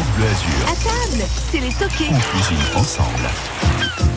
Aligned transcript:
France 0.00 0.44
À 0.66 0.74
table, 0.84 1.24
c'est 1.50 1.60
les 1.60 1.72
toqués. 1.72 2.10
On 2.10 2.18
cuisine 2.18 2.58
ensemble. 2.76 4.09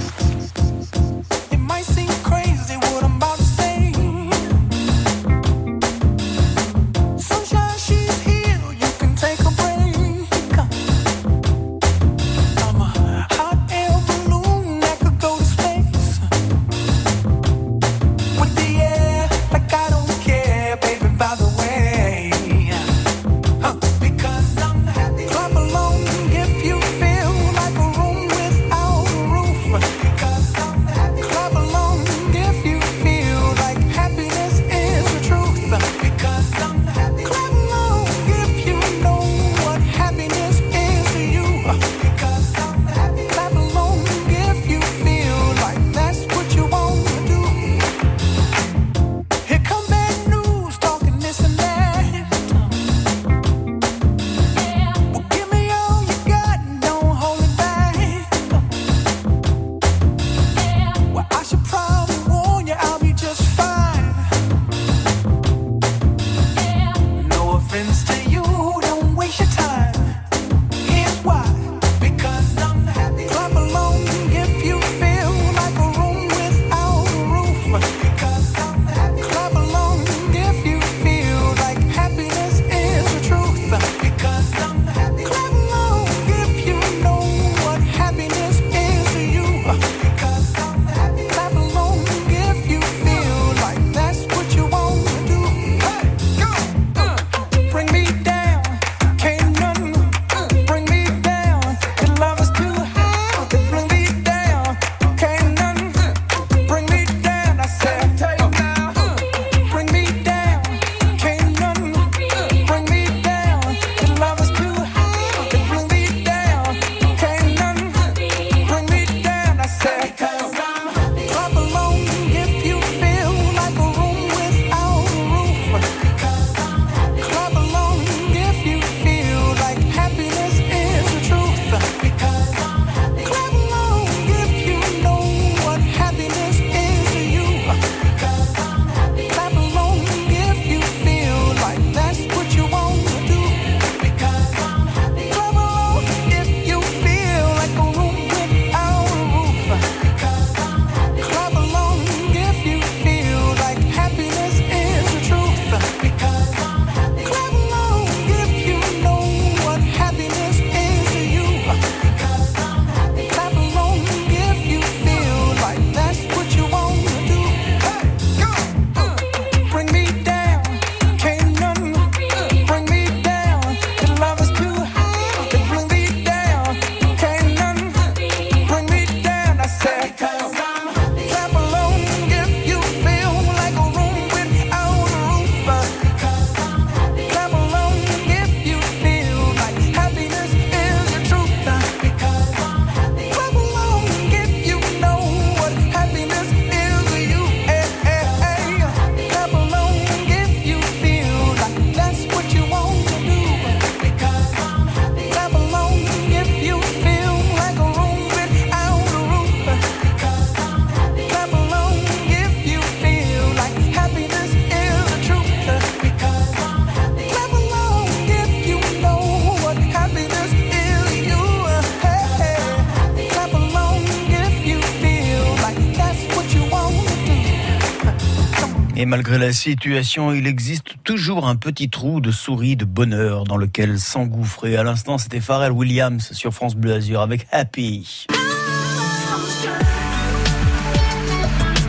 Et 228.95 229.07
malgré 229.07 229.39
la 229.39 229.51
situation, 229.51 230.33
il 230.33 230.45
existe 230.45 230.95
toujours 231.03 231.47
un 231.47 231.55
petit 231.55 231.89
trou 231.89 232.21
de 232.21 232.29
souris 232.29 232.75
de 232.75 232.85
bonheur 232.85 233.43
dans 233.43 233.57
lequel 233.57 233.99
s'engouffrer. 233.99 234.77
À 234.77 234.83
l'instant, 234.83 235.17
c'était 235.17 235.39
Pharrell 235.39 235.71
Williams 235.71 236.31
sur 236.31 236.53
France 236.53 236.75
Bleu 236.75 236.93
Azur 236.93 237.21
avec 237.21 237.47
Happy. 237.51 238.27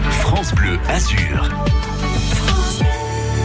France 0.08 0.54
Bleu 0.54 0.78
Azur. 0.88 1.50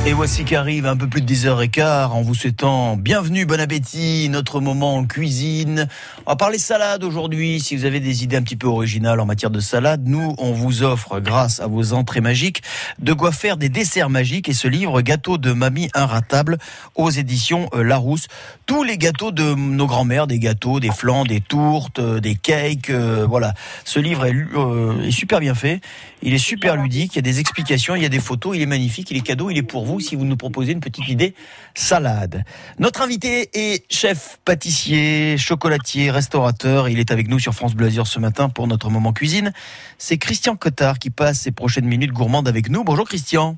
Et 0.06 0.14
voici 0.14 0.46
qu'arrive 0.46 0.86
un 0.86 0.96
peu 0.96 1.08
plus 1.08 1.22
de 1.22 1.32
10h15 1.32 2.08
en 2.08 2.22
vous 2.22 2.34
souhaitant 2.34 2.96
bienvenue, 2.96 3.46
bon 3.46 3.60
appétit, 3.60 4.30
notre 4.30 4.62
moment 4.62 4.96
en 4.96 5.06
cuisine. 5.06 5.88
On 6.30 6.34
va 6.34 6.36
parler 6.36 6.60
salade 6.60 7.04
aujourd'hui. 7.04 7.60
Si 7.60 7.76
vous 7.76 7.86
avez 7.86 8.00
des 8.00 8.24
idées 8.24 8.36
un 8.36 8.44
petit 8.44 8.56
peu 8.56 8.68
originales 8.68 9.20
en 9.20 9.26
matière 9.26 9.50
de 9.50 9.60
salade, 9.60 10.04
nous, 10.06 10.36
on 10.38 10.52
vous 10.52 10.84
offre, 10.84 11.20
grâce 11.20 11.60
à 11.60 11.66
vos 11.66 11.94
entrées 11.94 12.22
magiques, 12.22 12.62
de 13.00 13.14
quoi 13.14 13.32
faire 13.32 13.58
des 13.58 13.68
desserts 13.68 14.12
magiques. 14.12 14.48
Et 14.48 14.54
ce 14.54 14.68
livre, 14.68 15.02
Gâteau 15.02 15.40
de 15.40 15.54
Mamie 15.54 15.90
Inratable, 15.96 16.60
aux 16.94 17.10
éditions 17.10 17.68
euh, 17.74 17.82
Larousse. 17.82 18.28
Tous 18.68 18.84
les 18.84 19.00
gâteaux 19.00 19.32
de 19.32 19.56
nos 19.56 19.88
grands-mères, 19.88 20.28
des 20.28 20.38
gâteaux, 20.38 20.80
des 20.80 20.92
flans, 20.92 21.24
des 21.24 21.42
tourtes, 21.42 21.98
euh, 21.98 22.20
des 22.20 22.36
cakes, 22.36 22.92
euh, 22.92 23.26
voilà. 23.28 23.56
Ce 23.84 23.98
livre 23.98 24.28
est, 24.28 25.08
est, 25.08 25.10
super 25.10 25.40
bien 25.40 25.56
fait. 25.56 25.82
Il 26.22 26.36
est 26.36 26.38
super 26.38 26.76
ludique. 26.76 27.14
Il 27.14 27.16
y 27.16 27.20
a 27.20 27.24
des 27.24 27.40
explications, 27.40 27.96
il 27.96 28.04
y 28.04 28.06
a 28.06 28.10
des 28.10 28.20
photos. 28.20 28.56
Il 28.56 28.62
est 28.62 28.68
magnifique. 28.68 29.10
Il 29.10 29.18
est 29.18 29.22
cadeau. 29.22 29.50
Il 29.50 29.58
est 29.58 29.64
pour 29.64 29.84
vous 29.84 30.00
si 30.00 30.16
vous 30.16 30.26
nous 30.26 30.38
proposez 30.38 30.74
une 30.74 30.80
petite 30.80 31.08
idée 31.08 31.34
salade. 31.74 32.44
Notre 32.78 33.02
invité 33.02 33.50
est 33.54 33.92
chef 33.92 34.38
pâtissier, 34.46 35.36
chocolatier, 35.40 36.12
restaurateur. 36.20 36.90
Il 36.90 37.00
est 37.00 37.12
avec 37.12 37.30
nous 37.30 37.40
sur 37.40 37.54
France 37.54 37.76
Bleu 37.76 37.90
ce 37.90 38.20
matin 38.20 38.50
pour 38.50 38.68
notre 38.68 38.90
moment 38.90 39.14
cuisine. 39.14 39.54
C'est 39.98 40.18
Christian 40.18 40.58
Cotard 40.58 41.00
qui 41.00 41.12
passe 41.12 41.40
ses 41.40 41.52
prochaines 41.52 41.86
minutes 41.86 42.12
gourmandes 42.12 42.50
avec 42.50 42.70
nous. 42.70 42.84
Bonjour 42.84 43.08
Christian. 43.08 43.56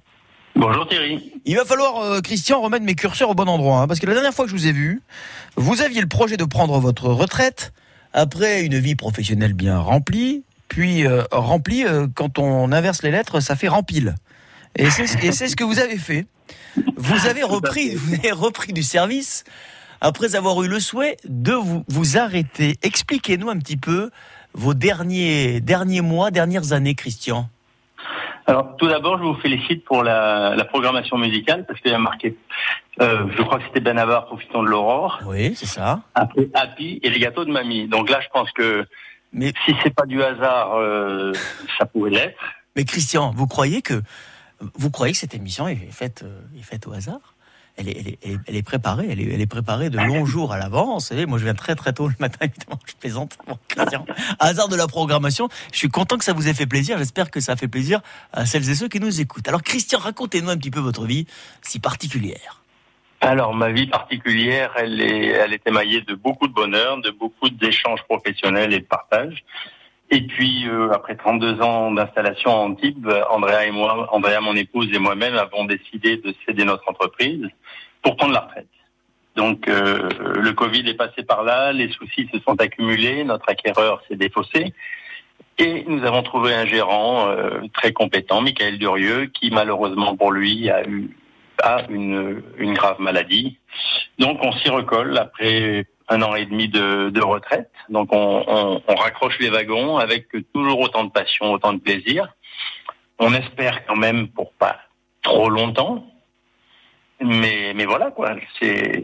Bonjour 0.55 0.87
Thierry. 0.87 1.33
Il 1.45 1.55
va 1.55 1.65
falloir, 1.65 1.97
euh, 1.97 2.21
Christian, 2.21 2.61
remettre 2.61 2.85
mes 2.85 2.93
curseurs 2.93 3.31
au 3.31 3.33
bon 3.33 3.49
endroit. 3.49 3.79
Hein, 3.79 3.87
parce 3.87 3.99
que 3.99 4.05
la 4.05 4.13
dernière 4.13 4.31
fois 4.31 4.45
que 4.45 4.51
je 4.51 4.55
vous 4.55 4.67
ai 4.67 4.71
vu, 4.71 5.01
vous 5.55 5.81
aviez 5.81 6.01
le 6.01 6.07
projet 6.07 6.37
de 6.37 6.43
prendre 6.43 6.79
votre 6.79 7.07
retraite 7.07 7.73
après 8.13 8.61
une 8.61 8.77
vie 8.77 8.95
professionnelle 8.95 9.53
bien 9.53 9.79
remplie. 9.79 10.43
Puis 10.67 11.07
euh, 11.07 11.23
remplie, 11.31 11.83
euh, 11.83 12.05
quand 12.13 12.37
on 12.37 12.71
inverse 12.71 13.01
les 13.01 13.09
lettres, 13.09 13.39
ça 13.39 13.55
fait 13.55 13.69
rempile. 13.69 14.13
Et 14.75 14.91
c'est 14.91 15.47
ce 15.47 15.55
que 15.55 15.63
vous 15.63 15.79
avez 15.79 15.97
fait. 15.97 16.27
Vous 16.95 17.25
avez 17.27 17.41
repris, 17.41 17.95
vous 17.95 18.13
avez 18.13 18.31
repris 18.31 18.71
du 18.71 18.83
service 18.83 19.45
après 20.01 20.35
avoir 20.35 20.61
eu 20.63 20.67
le 20.67 20.79
souhait 20.79 21.17
de 21.25 21.53
vous, 21.53 21.83
vous 21.87 22.17
arrêter. 22.17 22.75
Expliquez-nous 22.81 23.49
un 23.49 23.57
petit 23.59 23.77
peu 23.77 24.09
vos 24.53 24.73
derniers, 24.73 25.61
derniers 25.61 26.01
mois, 26.01 26.31
dernières 26.31 26.73
années, 26.73 26.95
Christian. 26.95 27.49
Alors 28.47 28.75
tout 28.77 28.87
d'abord, 28.87 29.17
je 29.19 29.23
vous 29.23 29.35
félicite 29.35 29.85
pour 29.85 30.03
la, 30.03 30.55
la 30.55 30.65
programmation 30.65 31.17
musicale 31.17 31.65
parce 31.67 31.79
qu'il 31.79 31.91
y 31.91 31.93
a 31.93 31.99
marqué, 31.99 32.35
euh, 32.99 33.27
je 33.37 33.41
crois 33.43 33.59
que 33.59 33.65
c'était 33.65 33.79
Benabar, 33.79 34.25
Profitons 34.25 34.63
de 34.63 34.67
l'aurore, 34.67 35.19
Oui, 35.25 35.53
c'est 35.55 35.67
ça. 35.67 36.01
après 36.15 36.49
Happy 36.55 36.99
et 37.03 37.09
les 37.11 37.19
gâteaux 37.19 37.45
de 37.45 37.51
mamie. 37.51 37.87
Donc 37.87 38.09
là, 38.09 38.19
je 38.19 38.27
pense 38.33 38.51
que 38.51 38.85
Mais 39.31 39.53
si 39.65 39.73
c'est 39.83 39.93
pas 39.93 40.05
du 40.07 40.21
hasard, 40.23 40.73
euh, 40.75 41.31
ça 41.77 41.85
pouvait 41.85 42.09
l'être. 42.09 42.39
Mais 42.75 42.83
Christian, 42.83 43.31
vous 43.35 43.47
croyez 43.47 43.81
que 43.83 44.01
vous 44.75 44.89
croyez 44.91 45.13
que 45.13 45.19
cette 45.19 45.35
émission 45.35 45.67
est 45.67 45.75
faite, 45.91 46.23
euh, 46.23 46.41
est 46.59 46.63
faite 46.63 46.87
au 46.87 46.93
hasard? 46.93 47.30
Elle 47.87 48.55
est, 48.55 48.61
préparée, 48.63 49.07
elle 49.09 49.41
est, 49.41 49.47
préparée 49.47 49.89
de 49.89 49.97
longs 49.97 50.25
jours 50.25 50.53
à 50.53 50.57
l'avance. 50.57 51.11
Moi 51.11 51.37
je 51.37 51.43
viens 51.43 51.53
très 51.53 51.75
très 51.75 51.93
tôt 51.93 52.07
le 52.07 52.15
matin, 52.19 52.47
je 52.87 52.93
plaisante. 52.95 53.37
Bon, 53.47 53.57
hasard 54.39 54.67
de 54.67 54.75
la 54.75 54.87
programmation. 54.87 55.49
Je 55.71 55.77
suis 55.77 55.89
content 55.89 56.17
que 56.17 56.23
ça 56.23 56.33
vous 56.33 56.47
ait 56.47 56.53
fait 56.53 56.65
plaisir. 56.65 56.97
J'espère 56.97 57.31
que 57.31 57.39
ça 57.39 57.55
fait 57.55 57.67
plaisir 57.67 58.01
à 58.33 58.45
celles 58.45 58.69
et 58.69 58.75
ceux 58.75 58.87
qui 58.87 58.99
nous 58.99 59.21
écoutent. 59.21 59.47
Alors 59.47 59.63
Christian, 59.63 59.99
racontez-nous 59.99 60.49
un 60.49 60.57
petit 60.57 60.71
peu 60.71 60.79
votre 60.79 61.05
vie 61.05 61.25
si 61.61 61.79
particulière. 61.79 62.61
Alors 63.21 63.53
ma 63.53 63.69
vie 63.69 63.87
particulière, 63.87 64.73
elle 64.77 64.99
est, 64.99 65.27
elle 65.27 65.57
émaillée 65.65 66.01
de 66.01 66.15
beaucoup 66.15 66.47
de 66.47 66.53
bonheur, 66.53 66.99
de 67.01 67.11
beaucoup 67.11 67.49
d'échanges 67.49 68.01
professionnels 68.09 68.73
et 68.73 68.79
de 68.79 68.85
partage. 68.85 69.43
Et 70.09 70.21
puis 70.21 70.67
euh, 70.67 70.91
après 70.91 71.15
32 71.15 71.61
ans 71.61 71.91
d'installation 71.91 72.51
en 72.51 72.71
Antibes, 72.71 73.09
Andrea 73.29 73.65
et 73.65 73.71
moi, 73.71 74.09
Andrea 74.11 74.41
mon 74.41 74.55
épouse 74.55 74.89
et 74.91 74.99
moi-même 74.99 75.35
avons 75.35 75.65
décidé 75.65 76.17
de 76.17 76.33
céder 76.45 76.65
notre 76.65 76.89
entreprise 76.89 77.47
pour 78.01 78.15
prendre 78.15 78.33
la 78.33 78.41
retraite. 78.41 78.67
Donc 79.35 79.67
euh, 79.67 80.09
le 80.35 80.53
Covid 80.53 80.87
est 80.89 80.95
passé 80.95 81.23
par 81.23 81.43
là, 81.43 81.71
les 81.71 81.89
soucis 81.91 82.29
se 82.33 82.39
sont 82.39 82.59
accumulés, 82.59 83.23
notre 83.23 83.49
acquéreur 83.49 84.01
s'est 84.07 84.17
défaussé. 84.17 84.73
Et 85.57 85.83
nous 85.87 86.03
avons 86.03 86.23
trouvé 86.23 86.53
un 86.53 86.65
gérant 86.65 87.27
euh, 87.27 87.61
très 87.73 87.93
compétent, 87.93 88.41
Michael 88.41 88.77
Durieux, 88.77 89.27
qui 89.27 89.51
malheureusement 89.51 90.15
pour 90.17 90.31
lui 90.31 90.69
a 90.69 90.87
eu 90.87 91.15
a 91.63 91.83
une, 91.89 92.41
une 92.57 92.73
grave 92.73 92.99
maladie. 92.99 93.57
Donc 94.17 94.39
on 94.41 94.51
s'y 94.51 94.69
recolle 94.69 95.17
après 95.17 95.85
un 96.09 96.21
an 96.23 96.33
et 96.35 96.45
demi 96.45 96.67
de, 96.67 97.09
de 97.09 97.21
retraite. 97.21 97.71
Donc 97.89 98.11
on, 98.11 98.43
on, 98.47 98.81
on 98.87 98.95
raccroche 98.95 99.37
les 99.39 99.49
wagons 99.49 99.97
avec 99.97 100.27
toujours 100.53 100.79
autant 100.79 101.03
de 101.03 101.11
passion, 101.11 101.53
autant 101.53 101.73
de 101.73 101.79
plaisir. 101.79 102.27
On 103.19 103.33
espère 103.33 103.85
quand 103.85 103.95
même 103.95 104.27
pour 104.29 104.51
pas 104.53 104.79
trop 105.21 105.49
longtemps. 105.49 106.05
Mais, 107.23 107.73
mais 107.75 107.85
voilà 107.85 108.09
quoi, 108.09 108.35
c'est 108.59 109.03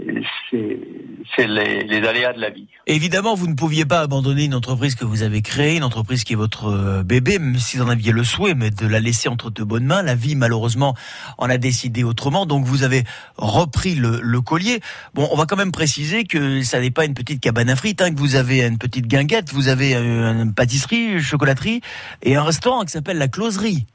les, 0.52 1.84
les 1.84 2.08
aléas 2.08 2.34
de 2.34 2.42
la 2.42 2.50
vie. 2.50 2.66
Évidemment, 2.88 3.36
vous 3.36 3.48
ne 3.48 3.54
pouviez 3.54 3.86
pas 3.86 4.00
abandonner 4.00 4.46
une 4.46 4.56
entreprise 4.56 4.96
que 4.96 5.06
vous 5.06 5.22
avez 5.22 5.44
créée, 5.44 5.78
une 5.78 5.84
entreprise 5.84 6.24
qui 6.24 6.34
est 6.34 6.38
votre 6.38 6.66
euh, 6.66 7.04
bébé, 7.04 7.38
même 7.38 7.58
si 7.58 7.78
vous 7.78 7.84
en 7.84 7.90
aviez 7.90 8.12
le 8.12 8.24
souhait, 8.24 8.56
mais 8.56 8.72
de 8.72 8.88
la 8.88 9.00
laisser 9.00 9.30
entre 9.30 9.52
de 9.52 9.64
bonnes 9.64 9.86
mains. 9.86 10.02
La 10.02 10.16
vie, 10.16 10.36
malheureusement, 10.36 10.96
en 11.38 11.48
a 11.48 11.58
décidé 11.58 12.04
autrement. 12.04 12.48
Donc, 12.48 12.66
vous 12.66 12.84
avez 12.84 13.04
repris 13.38 13.94
le, 13.94 14.20
le 14.22 14.42
collier. 14.42 14.80
Bon, 15.14 15.28
on 15.32 15.36
va 15.36 15.46
quand 15.46 15.58
même 15.58 15.72
préciser 15.72 16.24
que 16.24 16.64
ça 16.64 16.80
n'est 16.80 16.92
pas 16.92 17.06
une 17.06 17.14
petite 17.14 17.40
cabane 17.40 17.70
à 17.70 17.76
frites, 17.76 18.02
hein, 18.02 18.12
que 18.12 18.20
vous 18.20 18.36
avez 18.36 18.66
une 18.66 18.80
petite 18.80 19.06
guinguette, 19.06 19.54
vous 19.54 19.68
avez 19.68 19.96
euh, 19.96 20.44
une 20.44 20.56
pâtisserie, 20.56 21.14
une 21.14 21.20
chocolaterie 21.20 21.82
et 22.24 22.36
un 22.36 22.44
restaurant 22.44 22.84
qui 22.84 22.92
s'appelle 22.92 23.20
la 23.20 23.28
Closerie. 23.28 23.86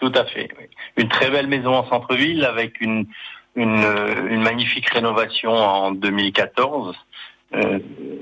Tout 0.00 0.12
à 0.16 0.24
fait. 0.24 0.48
oui. 0.58 0.66
Une 0.96 1.08
très 1.08 1.30
belle 1.30 1.46
maison 1.46 1.74
en 1.74 1.88
centre-ville 1.88 2.44
avec 2.44 2.80
une, 2.80 3.06
une, 3.56 3.84
euh, 3.84 4.28
une 4.28 4.42
magnifique 4.42 4.88
rénovation 4.90 5.52
en 5.52 5.92
2014, 5.92 6.94
euh, 7.54 7.78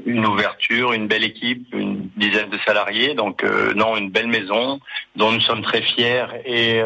une 0.06 0.26
ouverture, 0.26 0.92
une 0.92 1.06
belle 1.06 1.22
équipe, 1.22 1.68
une 1.72 2.08
dizaine 2.16 2.50
de 2.50 2.58
salariés. 2.66 3.14
Donc 3.14 3.44
euh, 3.44 3.72
non, 3.74 3.96
une 3.96 4.10
belle 4.10 4.26
maison 4.26 4.80
dont 5.14 5.30
nous 5.30 5.40
sommes 5.40 5.62
très 5.62 5.82
fiers 5.82 6.26
et, 6.44 6.82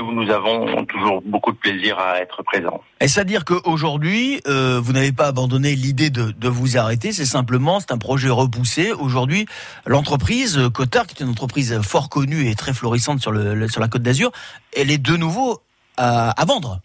où 0.00 0.12
nous 0.12 0.30
avons 0.30 0.86
toujours 0.86 1.20
beaucoup 1.20 1.52
de 1.52 1.58
plaisir 1.58 1.98
à 1.98 2.20
être 2.20 2.42
présents. 2.42 2.82
Est-ce 3.00 3.20
à 3.20 3.24
dire 3.24 3.44
qu'aujourd'hui, 3.44 4.40
vous 4.46 4.92
n'avez 4.92 5.12
pas 5.12 5.26
abandonné 5.26 5.74
l'idée 5.74 6.08
de, 6.08 6.48
vous 6.48 6.78
arrêter 6.78 7.12
C'est 7.12 7.26
simplement, 7.26 7.80
c'est 7.80 7.92
un 7.92 7.98
projet 7.98 8.30
repoussé. 8.30 8.92
Aujourd'hui, 8.92 9.46
l'entreprise 9.84 10.58
Cotard, 10.72 11.06
qui 11.06 11.14
est 11.22 11.26
une 11.26 11.32
entreprise 11.32 11.78
fort 11.82 12.08
connue 12.08 12.48
et 12.48 12.54
très 12.54 12.72
florissante 12.72 13.20
sur, 13.20 13.32
la 13.32 13.88
Côte 13.88 14.02
d'Azur, 14.02 14.32
elle 14.74 14.90
est 14.90 15.02
de 15.02 15.16
nouveau 15.16 15.60
à 15.98 16.44
vendre. 16.46 16.80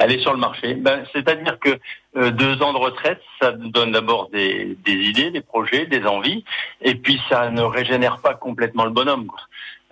Aller 0.00 0.18
sur 0.20 0.32
le 0.32 0.38
marché. 0.38 0.74
Ben, 0.74 1.04
C'est-à-dire 1.12 1.58
que 1.60 1.78
euh, 2.16 2.30
deux 2.30 2.60
ans 2.62 2.72
de 2.72 2.78
retraite, 2.78 3.20
ça 3.40 3.52
donne 3.52 3.92
d'abord 3.92 4.30
des, 4.30 4.76
idées, 4.86 5.30
des 5.30 5.42
projets, 5.42 5.86
des 5.86 6.04
envies, 6.06 6.44
et 6.82 6.94
puis 6.94 7.20
ça 7.28 7.50
ne 7.50 7.62
régénère 7.62 8.18
pas 8.18 8.34
complètement 8.34 8.84
le 8.84 8.90
bonhomme. 8.90 9.26
quoi. 9.26 9.38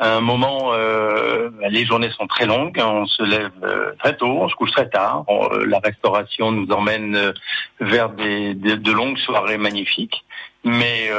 À 0.00 0.16
un 0.16 0.20
moment, 0.20 0.72
euh, 0.72 1.50
les 1.68 1.84
journées 1.84 2.10
sont 2.10 2.26
très 2.26 2.46
longues, 2.46 2.80
on 2.82 3.06
se 3.06 3.22
lève 3.22 3.50
euh, 3.62 3.92
très 3.98 4.16
tôt, 4.16 4.26
on 4.26 4.48
se 4.48 4.54
couche 4.54 4.70
très 4.70 4.88
tard. 4.88 5.24
La 5.66 5.80
restauration 5.80 6.52
nous 6.52 6.70
emmène 6.72 7.32
vers 7.80 8.10
des, 8.10 8.54
de 8.54 8.92
longues 8.92 9.18
soirées 9.18 9.58
magnifiques. 9.58 10.24
Mais, 10.64 11.10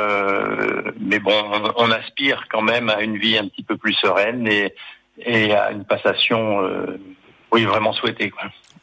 mais 1.00 1.20
bon, 1.20 1.34
on, 1.78 1.92
aspire 1.92 2.44
quand 2.52 2.62
même 2.62 2.90
à 2.90 3.02
une 3.02 3.18
vie 3.18 3.38
un 3.38 3.48
petit 3.48 3.64
peu 3.64 3.78
plus 3.78 3.94
sereine 3.94 4.48
et, 4.48 5.54
à 5.54 5.72
une 5.72 5.86
passation, 5.86 6.62
oui, 7.52 7.64
vraiment 7.64 7.94
souhaitée. 7.94 8.32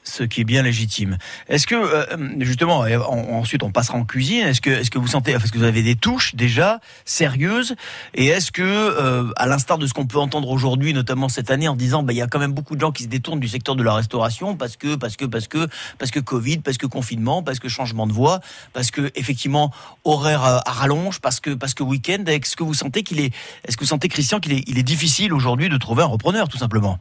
Ce 0.09 0.23
qui 0.23 0.41
est 0.43 0.45
bien 0.45 0.63
légitime. 0.63 1.19
Est-ce 1.49 1.67
que 1.67 1.75
euh, 1.75 2.07
justement, 2.41 2.81
ensuite 2.81 3.63
on 3.63 3.71
passera 3.71 3.99
en 3.99 4.05
cuisine. 4.05 4.47
Est-ce 4.47 4.61
que, 4.61 4.71
est-ce 4.71 4.91
que 4.91 4.99
vous 4.99 5.09
sentez, 5.09 5.33
parce 5.33 5.51
que 5.51 5.59
vous 5.59 5.65
avez 5.65 5.83
des 5.83 5.97
touches 5.97 6.35
déjà 6.35 6.81
sérieuses, 7.05 7.75
et 8.15 8.27
est-ce 8.27 8.53
que, 8.53 8.63
euh, 8.63 9.31
à 9.37 9.47
l'instar 9.47 9.79
de 9.79 9.87
ce 9.87 9.95
qu'on 9.95 10.07
peut 10.07 10.19
entendre 10.19 10.49
aujourd'hui, 10.49 10.95
notamment 10.95 11.29
cette 11.29 11.51
année, 11.51 11.69
en 11.69 11.75
disant, 11.75 12.03
bah 12.03 12.13
il 12.13 12.17
y 12.17 12.23
a 12.23 12.29
quand 12.29 12.39
même 12.39 12.53
beaucoup 12.53 12.77
de 12.77 12.81
gens 12.81 12.93
qui 12.93 13.03
se 13.03 13.09
détournent 13.09 13.41
du 13.41 13.49
secteur 13.49 13.75
de 13.75 13.83
la 13.83 13.95
restauration 13.95 14.57
parce 14.57 14.77
que, 14.77 14.95
parce 14.95 15.17
que, 15.17 15.25
parce 15.25 15.49
que, 15.49 15.67
parce 15.99 16.11
que 16.11 16.21
Covid, 16.21 16.59
parce 16.59 16.79
que 16.79 16.87
confinement, 16.87 17.43
parce 17.43 17.59
que 17.59 17.69
changement 17.69 18.07
de 18.07 18.13
voie, 18.13 18.41
parce 18.73 18.91
que 18.91 19.11
effectivement 19.15 19.73
horaire 20.05 20.43
à 20.43 20.57
à 20.67 20.73
rallonge, 20.73 21.21
parce 21.21 21.41
que, 21.41 21.51
parce 21.51 21.75
que 21.75 21.83
week-end? 21.83 22.25
Est-ce 22.27 22.57
que 22.57 22.65
vous 22.65 22.75
sentez 22.75 23.03
qu'il 23.03 23.21
est, 23.21 23.33
est-ce 23.65 23.77
que 23.77 23.85
vous 23.85 23.89
sentez 23.89 24.09
Christian 24.09 24.41
qu'il 24.41 24.53
est, 24.53 24.65
il 24.67 24.79
est 24.79 24.83
difficile 24.83 25.33
aujourd'hui 25.33 25.69
de 25.69 25.77
trouver 25.77 26.03
un 26.03 26.07
repreneur, 26.07 26.49
tout 26.49 26.59
simplement? 26.59 26.99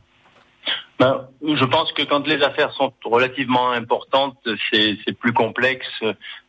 Ben, 0.97 1.27
je 1.41 1.65
pense 1.65 1.91
que 1.91 2.03
quand 2.03 2.25
les 2.25 2.41
affaires 2.41 2.71
sont 2.73 2.93
relativement 3.03 3.71
importantes, 3.71 4.37
c'est 4.71 5.17
plus 5.19 5.33
complexe 5.33 5.87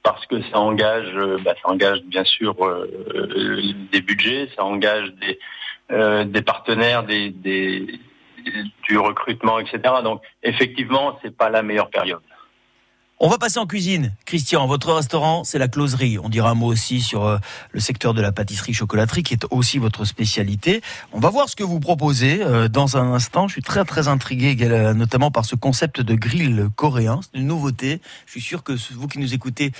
parce 0.05 0.25
que 0.27 0.41
ça 0.51 0.61
engage, 0.61 1.09
euh, 1.17 1.39
ben, 1.45 1.55
ça 1.61 1.69
engage 1.69 2.01
bien 2.03 2.25
sûr 2.25 2.55
euh, 2.65 2.89
euh, 3.15 3.73
des 3.91 4.01
budgets, 4.01 4.49
ça 4.55 4.65
engage 4.65 5.13
des, 5.15 5.39
euh, 5.91 6.25
des 6.25 6.43
partenaires, 6.43 7.03
des, 7.03 7.31
des, 7.31 7.99
du 8.89 8.99
recrutement, 8.99 9.59
etc. 9.59 9.95
Donc 10.05 10.23
effectivement, 10.45 11.19
c'est 11.23 11.37
pas 11.37 11.51
la 11.51 11.63
meilleure 11.63 11.91
période. 11.91 12.21
On 13.19 13.31
va 13.31 13.39
passer 13.39 13.59
en 13.59 13.67
cuisine. 13.67 14.13
Christian, 14.27 14.67
votre 14.67 14.93
restaurant, 14.93 15.43
c'est 15.43 15.59
la 15.59 15.69
closerie. 15.69 16.19
On 16.19 16.29
dira 16.29 16.51
un 16.51 16.55
mot 16.55 16.67
aussi 16.67 17.01
sur 17.01 17.25
euh, 17.25 17.39
le 17.73 17.81
secteur 17.81 18.13
de 18.13 18.21
la 18.21 18.31
pâtisserie-chocolaterie, 18.31 19.23
qui 19.23 19.33
est 19.33 19.47
aussi 19.51 19.79
votre 19.79 20.05
spécialité. 20.05 20.83
On 21.15 21.19
va 21.19 21.31
voir 21.31 21.49
ce 21.49 21.57
que 21.57 21.65
vous 21.65 21.81
proposez 21.81 22.43
euh, 22.43 22.69
dans 22.69 22.99
un 22.99 23.15
instant. 23.15 23.49
Je 23.49 23.55
suis 23.55 23.63
très 23.63 23.87
très 23.87 24.09
intrigué, 24.09 24.55
euh, 24.61 24.93
notamment 24.93 25.31
par 25.31 25.47
ce 25.47 25.55
concept 25.55 26.03
de 26.03 26.15
grill 26.15 26.69
coréen. 26.77 27.21
C'est 27.23 27.41
une 27.41 27.47
nouveauté. 27.47 28.03
Je 28.27 28.33
suis 28.33 28.43
sûr 28.43 28.63
que 28.63 28.75
vous 28.93 29.09
qui 29.09 29.19
nous 29.19 29.33
écoutez, 29.33 29.73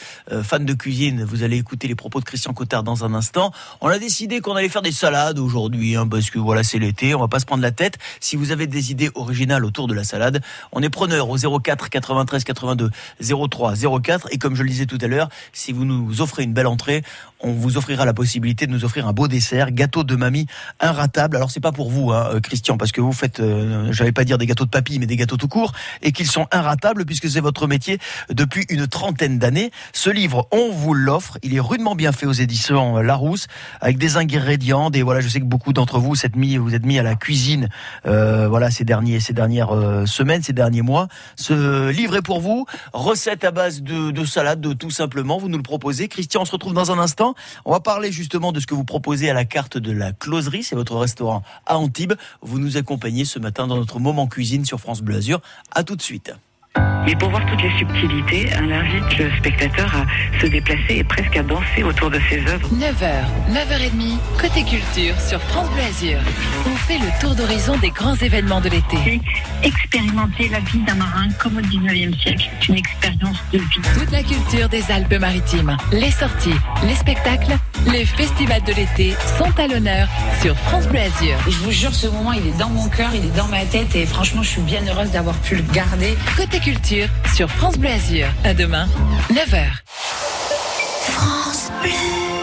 fans 0.43 0.59
de 0.59 0.73
cuisine, 0.73 1.23
vous 1.23 1.43
allez 1.43 1.59
écouter 1.59 1.89
les 1.89 1.95
propos 1.95 2.21
de 2.21 2.25
Christian 2.25 2.55
Cotard 2.55 2.85
dans 2.85 3.05
un 3.05 3.13
instant. 3.13 3.53
On 3.83 3.89
a 3.89 3.99
décidé 3.99 4.41
qu'on 4.41 4.57
allait 4.57 4.71
faire 4.71 4.81
des 4.81 4.93
salades 4.93 5.39
aujourd'hui, 5.39 5.95
hein, 5.95 6.09
parce 6.09 6.31
que 6.31 6.39
voilà, 6.39 6.63
c'est 6.63 6.79
l'été. 6.79 7.15
On 7.15 7.21
va 7.21 7.29
pas 7.29 7.41
se 7.41 7.45
prendre 7.45 7.63
la 7.63 7.73
tête. 7.73 7.99
Si 8.19 8.37
vous 8.37 8.51
avez 8.51 8.67
des 8.67 8.93
idées 8.93 9.11
originales 9.15 9.67
autour 9.67 9.89
de 9.89 9.95
la 9.95 10.05
salade, 10.05 10.43
on 10.73 10.81
est 10.81 10.89
preneur 10.89 11.29
au 11.29 11.37
04 11.37 11.91
93 11.91 12.43
82 12.43 12.91
03 13.35 13.75
04. 14.03 14.29
Et 14.33 14.39
comme 14.39 14.55
je 14.55 14.63
le 14.63 14.69
disais 14.69 14.87
tout 14.87 14.99
à 15.01 15.07
l'heure, 15.07 15.29
si 15.53 15.73
vous 15.73 15.85
nous 15.85 16.21
offrez 16.21 16.43
une 16.43 16.53
belle 16.53 16.67
entrée, 16.67 17.03
on 17.41 17.53
vous 17.53 17.77
offrira 17.77 18.05
la 18.05 18.15
possibilité 18.15 18.67
de 18.67 18.73
nous 18.73 18.85
offrir 18.85 19.07
un 19.07 19.13
beau 19.13 19.29
dessert, 19.29 19.71
gâteau 19.73 20.05
de 20.05 20.17
mamie 20.17 20.47
inratable. 20.81 21.37
Alors 21.37 21.51
c'est 21.51 21.61
pas 21.61 21.73
pour 21.73 21.91
vous, 21.91 22.13
hein, 22.13 22.31
euh, 22.35 22.41
Christian, 22.41 22.77
parce 22.79 22.93
que 22.93 23.01
vous 23.01 23.13
faites, 23.13 23.41
euh, 23.41 23.93
j'allais 23.93 24.13
pas 24.13 24.25
dire 24.25 24.39
des 24.39 24.47
gâteaux 24.47 24.65
de 24.65 24.71
papy, 24.71 24.99
mais 24.99 25.07
des 25.07 25.17
gâteaux 25.17 25.37
tout 25.37 25.49
court, 25.49 25.73
et 26.03 26.13
qu'ils 26.13 26.27
sont 26.27 26.47
inratables 26.51 27.05
puisque 27.05 27.29
c'est 27.29 27.41
votre 27.41 27.67
métier 27.67 27.99
depuis 28.31 28.65
une 28.69 28.87
trentaine 28.87 29.39
d'années. 29.39 29.71
Ce 29.93 30.11
livre, 30.11 30.49
on 30.51 30.71
vous 30.71 30.95
l'offre. 30.95 31.39
Il 31.43 31.55
est 31.55 31.61
rudement 31.61 31.95
bien 31.95 32.13
fait 32.13 32.27
aux 32.27 32.33
éditions 32.33 32.99
Larousse, 32.99 33.47
avec 33.81 33.99
des 33.99 34.17
ingrédients, 34.17 34.91
des 34.91 35.03
voilà. 35.03 35.21
Je 35.21 35.29
sais 35.29 35.41
que 35.41 35.45
beaucoup 35.45 35.73
d'entre 35.73 35.99
vous, 35.99 36.15
cette 36.15 36.37
mis, 36.37 36.57
vous 36.57 36.75
êtes 36.75 36.87
mis 36.87 36.99
à 36.99 37.03
la 37.03 37.15
cuisine, 37.15 37.69
euh, 38.07 38.49
voilà 38.49 38.71
ces 38.71 38.85
dernières 38.85 39.75
euh, 39.75 40.07
semaines, 40.07 40.43
ces 40.43 40.53
derniers 40.53 40.83
mois. 40.83 41.09
Ce 41.37 41.91
livre 41.91 42.17
est 42.17 42.23
pour 42.23 42.41
vous. 42.41 42.67
Recette 42.93 43.45
à 43.45 43.51
base 43.51 43.83
de 43.83 44.25
salade, 44.25 44.61
de 44.61 44.73
tout 44.73 44.91
simplement. 44.91 45.39
Vous 45.39 45.49
nous 45.49 45.57
le 45.57 45.63
proposez. 45.63 46.09
Christian, 46.09 46.43
on 46.43 46.45
se 46.45 46.53
retrouve 46.53 46.75
dans 46.75 46.91
un 46.91 46.99
instant. 46.99 47.26
On 47.65 47.73
va 47.73 47.81
parler 47.81 48.13
justement 48.13 48.53
de 48.53 48.61
ce 48.61 48.67
que 48.67 48.75
vous 48.75 48.85
proposez 48.85 49.31
à 49.31 49.35
la 49.35 49.45
carte 49.45 49.79
de 49.79 49.93
la 49.93 50.13
closerie. 50.13 50.63
C'est 50.63 50.77
votre 50.77 50.97
restaurant 50.97 51.43
à 51.67 51.79
Antibes. 51.79 52.15
Vous 52.43 52.59
nous 52.59 52.77
accompagnez 52.77 53.25
ce 53.25 53.39
matin 53.39 53.67
dans 53.67 53.77
notre 53.77 53.99
moment 53.99 54.27
cuisine 54.27 54.65
sur 54.65 54.81
France 54.81 55.01
Bleu 55.01 55.17
Azur. 55.17 55.41
À 55.73 55.83
tout 55.83 55.97
de 55.97 56.03
suite. 56.03 56.33
Mais 57.07 57.15
pour 57.15 57.31
voir 57.31 57.45
toutes 57.47 57.63
les 57.63 57.71
subtilités, 57.79 58.51
elle 58.53 58.73
invite 58.73 59.19
le 59.19 59.31
spectateur 59.39 59.87
à 59.95 60.41
se 60.41 60.47
déplacer 60.47 60.97
et 60.97 61.05
presque 61.05 61.37
à 61.37 61.43
danser 61.43 61.85
autour 61.85 62.11
de 62.11 62.19
ses 62.29 62.41
œuvres. 62.47 62.69
9h, 62.69 63.53
9h30, 63.53 64.19
côté 64.41 64.65
culture 64.65 65.19
sur 65.21 65.41
France 65.43 65.71
Bleu 65.71 65.83
Azur. 65.83 66.19
On 66.67 66.75
fait 66.77 66.99
le 66.99 67.21
tour 67.21 67.35
d'horizon 67.35 67.77
des 67.77 67.91
grands 67.91 68.17
événements 68.17 68.61
de 68.61 68.71
l'été. 68.71 69.21
expérimenter 69.63 70.49
la 70.49 70.61
vie 70.61 70.81
d'un 70.81 70.95
marin 70.95 71.29
comme 71.39 71.57
au 71.59 71.61
19e 71.61 72.21
siècle. 72.21 72.51
C'est 72.61 72.69
une 72.69 72.79
expérience 72.79 73.43
de 73.53 73.59
vie. 73.59 73.81
Toute 73.95 74.11
la 74.11 74.23
culture 74.23 74.69
des 74.69 74.91
Alpes-Maritimes, 74.91 75.77
les 75.93 76.11
sorties, 76.11 76.55
les 76.85 76.95
spectacles, 76.95 77.57
les 77.93 78.05
festivals 78.05 78.63
de 78.63 78.73
l'été 78.73 79.15
sont 79.39 79.53
à 79.59 79.67
l'honneur 79.67 80.09
sur 80.41 80.57
France 80.57 80.87
Bleu 80.87 81.01
Azur. 81.01 81.37
Et 81.47 81.51
je 81.51 81.59
vous 81.59 81.71
jure, 81.71 81.95
ce 81.95 82.07
moment, 82.07 82.33
il 82.33 82.47
est 82.47 82.59
dans 82.59 82.69
mon 82.69 82.89
cœur, 82.89 83.11
il 83.15 83.25
est 83.25 83.37
dans 83.37 83.49
ma 83.49 83.65
tête 83.65 83.95
et 83.95 84.07
franchement, 84.07 84.43
je 84.43 84.51
suis 84.51 84.63
bien 84.63 84.81
heureuse 84.87 85.11
d'avoir 85.11 85.37
pu 85.37 85.57
le 85.57 85.63
garder. 85.73 86.17
Côté 86.37 86.59
culture 86.61 87.09
sur 87.35 87.51
France 87.51 87.77
Bleu 87.79 87.91
Azur. 87.91 88.27
À 88.45 88.55
demain, 88.55 88.89
9h. 89.31 89.67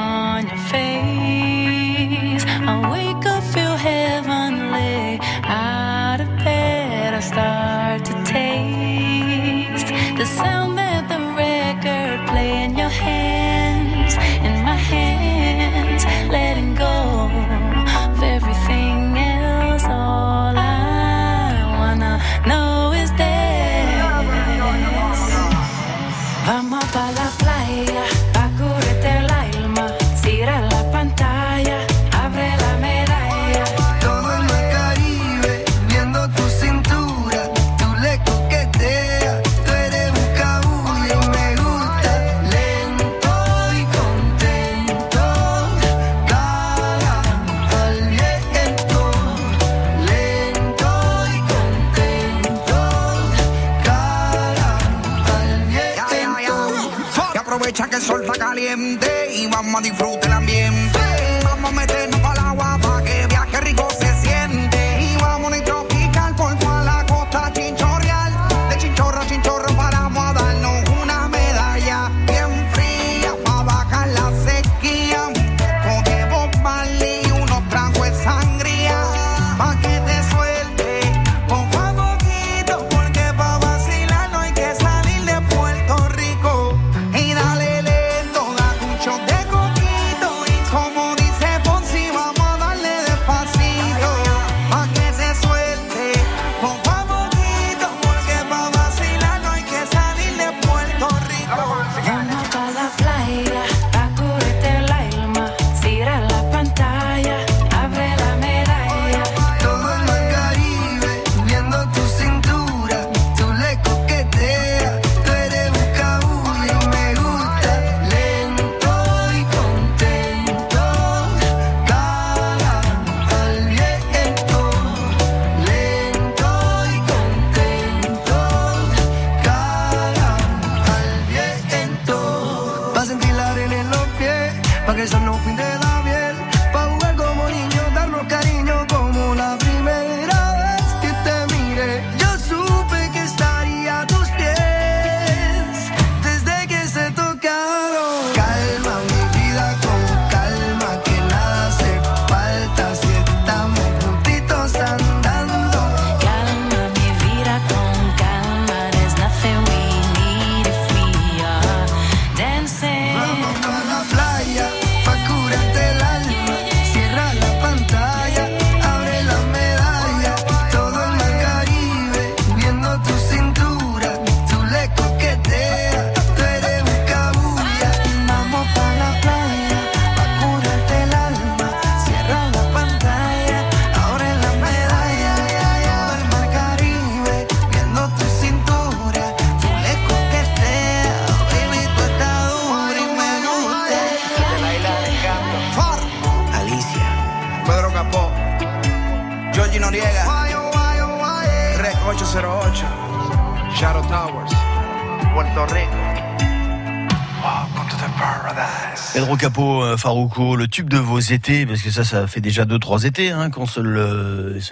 Farouco, 210.04 210.58
le 210.58 210.68
tube 210.68 210.90
de 210.90 210.98
vos 210.98 211.22
étés, 211.22 211.66
parce 211.66 211.82
que 211.82 211.90
ça, 211.90 212.04
ça 212.04 212.28
fait 212.28 212.42
déjà 212.42 212.66
deux, 212.66 212.78
trois 212.78 213.06
étés 213.06 213.32
hein, 213.32 213.50
qu'on 213.50 213.66
se 213.66 213.80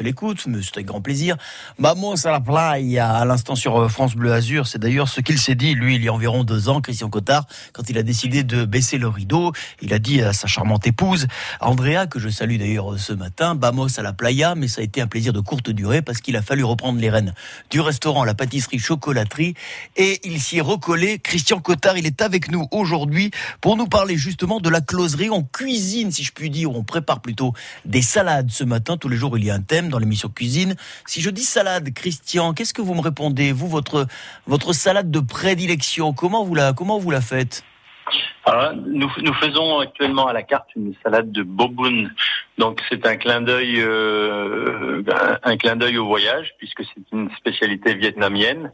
l'écoute, 0.01 0.45
mais 0.45 0.57
c'est 0.61 0.75
avec 0.75 0.87
grand 0.87 0.99
plaisir. 0.99 1.37
Vamos 1.79 2.27
à 2.27 2.31
la 2.31 2.41
playa, 2.41 3.09
à 3.09 3.23
l'instant 3.23 3.55
sur 3.55 3.79
euh, 3.79 3.87
France 3.87 4.13
Bleu 4.13 4.33
Azur, 4.33 4.67
c'est 4.67 4.77
d'ailleurs 4.77 5.07
ce 5.07 5.21
qu'il 5.21 5.39
s'est 5.39 5.55
dit, 5.55 5.73
lui, 5.73 5.95
il 5.95 6.03
y 6.03 6.09
a 6.09 6.13
environ 6.13 6.43
deux 6.43 6.67
ans, 6.67 6.81
Christian 6.81 7.09
Cotard, 7.09 7.45
quand 7.71 7.89
il 7.89 7.97
a 7.97 8.03
décidé 8.03 8.43
de 8.43 8.65
baisser 8.65 8.97
le 8.97 9.07
rideau, 9.07 9.53
il 9.81 9.93
a 9.93 9.99
dit 9.99 10.21
à 10.21 10.33
sa 10.33 10.47
charmante 10.47 10.85
épouse, 10.85 11.27
Andrea, 11.61 12.07
que 12.07 12.19
je 12.19 12.27
salue 12.27 12.57
d'ailleurs 12.57 12.91
euh, 12.91 12.97
ce 12.97 13.13
matin, 13.13 13.57
vamos 13.57 13.97
à 13.97 14.01
la 14.01 14.11
playa, 14.11 14.55
mais 14.55 14.67
ça 14.67 14.81
a 14.81 14.83
été 14.83 14.99
un 14.99 15.07
plaisir 15.07 15.31
de 15.31 15.39
courte 15.39 15.69
durée, 15.69 16.01
parce 16.01 16.19
qu'il 16.19 16.35
a 16.35 16.41
fallu 16.41 16.65
reprendre 16.65 16.99
les 16.99 17.09
rênes 17.09 17.33
du 17.69 17.79
restaurant, 17.79 18.25
la 18.25 18.33
pâtisserie, 18.33 18.79
chocolaterie, 18.79 19.53
et 19.95 20.19
il 20.25 20.41
s'y 20.41 20.57
est 20.57 20.61
recollé. 20.61 21.19
Christian 21.19 21.61
Cotard, 21.61 21.97
il 21.97 22.05
est 22.05 22.21
avec 22.21 22.51
nous 22.51 22.67
aujourd'hui 22.71 23.31
pour 23.61 23.77
nous 23.77 23.87
parler 23.87 24.17
justement 24.17 24.59
de 24.59 24.67
la 24.67 24.81
closerie. 24.81 25.20
On 25.29 25.43
cuisine, 25.43 26.11
si 26.11 26.23
je 26.23 26.31
puis 26.31 26.49
dire, 26.49 26.75
on 26.75 26.83
prépare 26.83 27.21
plutôt 27.21 27.53
des 27.85 28.01
salades 28.01 28.49
ce 28.49 28.63
matin. 28.63 28.97
Tous 28.97 29.09
les 29.09 29.17
jours, 29.17 29.37
il 29.37 29.45
y 29.45 29.51
a 29.51 29.53
un 29.53 29.61
thème 29.61 29.89
dans 29.89 29.99
l'émission 29.99 30.29
cuisine. 30.29 30.75
Si 31.05 31.21
je 31.21 31.29
dis 31.29 31.43
salade, 31.43 31.93
Christian, 31.93 32.53
qu'est-ce 32.53 32.73
que 32.73 32.81
vous 32.81 32.95
me 32.95 33.01
répondez 33.01 33.51
Vous, 33.51 33.67
votre 33.67 34.07
votre 34.47 34.73
salade 34.73 35.11
de 35.11 35.19
prédilection, 35.19 36.13
comment 36.13 36.43
vous 36.43 36.55
la 36.55 36.73
comment 36.73 36.97
vous 36.97 37.11
la 37.11 37.21
faites? 37.21 37.63
Nous, 38.75 39.09
nous 39.21 39.33
faisons 39.35 39.79
actuellement 39.79 40.27
à 40.27 40.33
la 40.33 40.43
carte 40.43 40.69
une 40.75 40.93
salade 41.03 41.31
de 41.31 41.43
boboon. 41.43 42.09
Donc 42.57 42.81
c'est 42.89 43.05
un 43.05 43.15
clin 43.15 43.41
d'œil, 43.41 43.79
euh, 43.79 45.03
un, 45.43 45.57
clin 45.57 45.75
d'œil 45.75 45.97
au 45.97 46.07
voyage, 46.07 46.53
puisque 46.57 46.83
c'est 46.83 47.03
une 47.11 47.29
spécialité 47.37 47.93
vietnamienne 47.93 48.71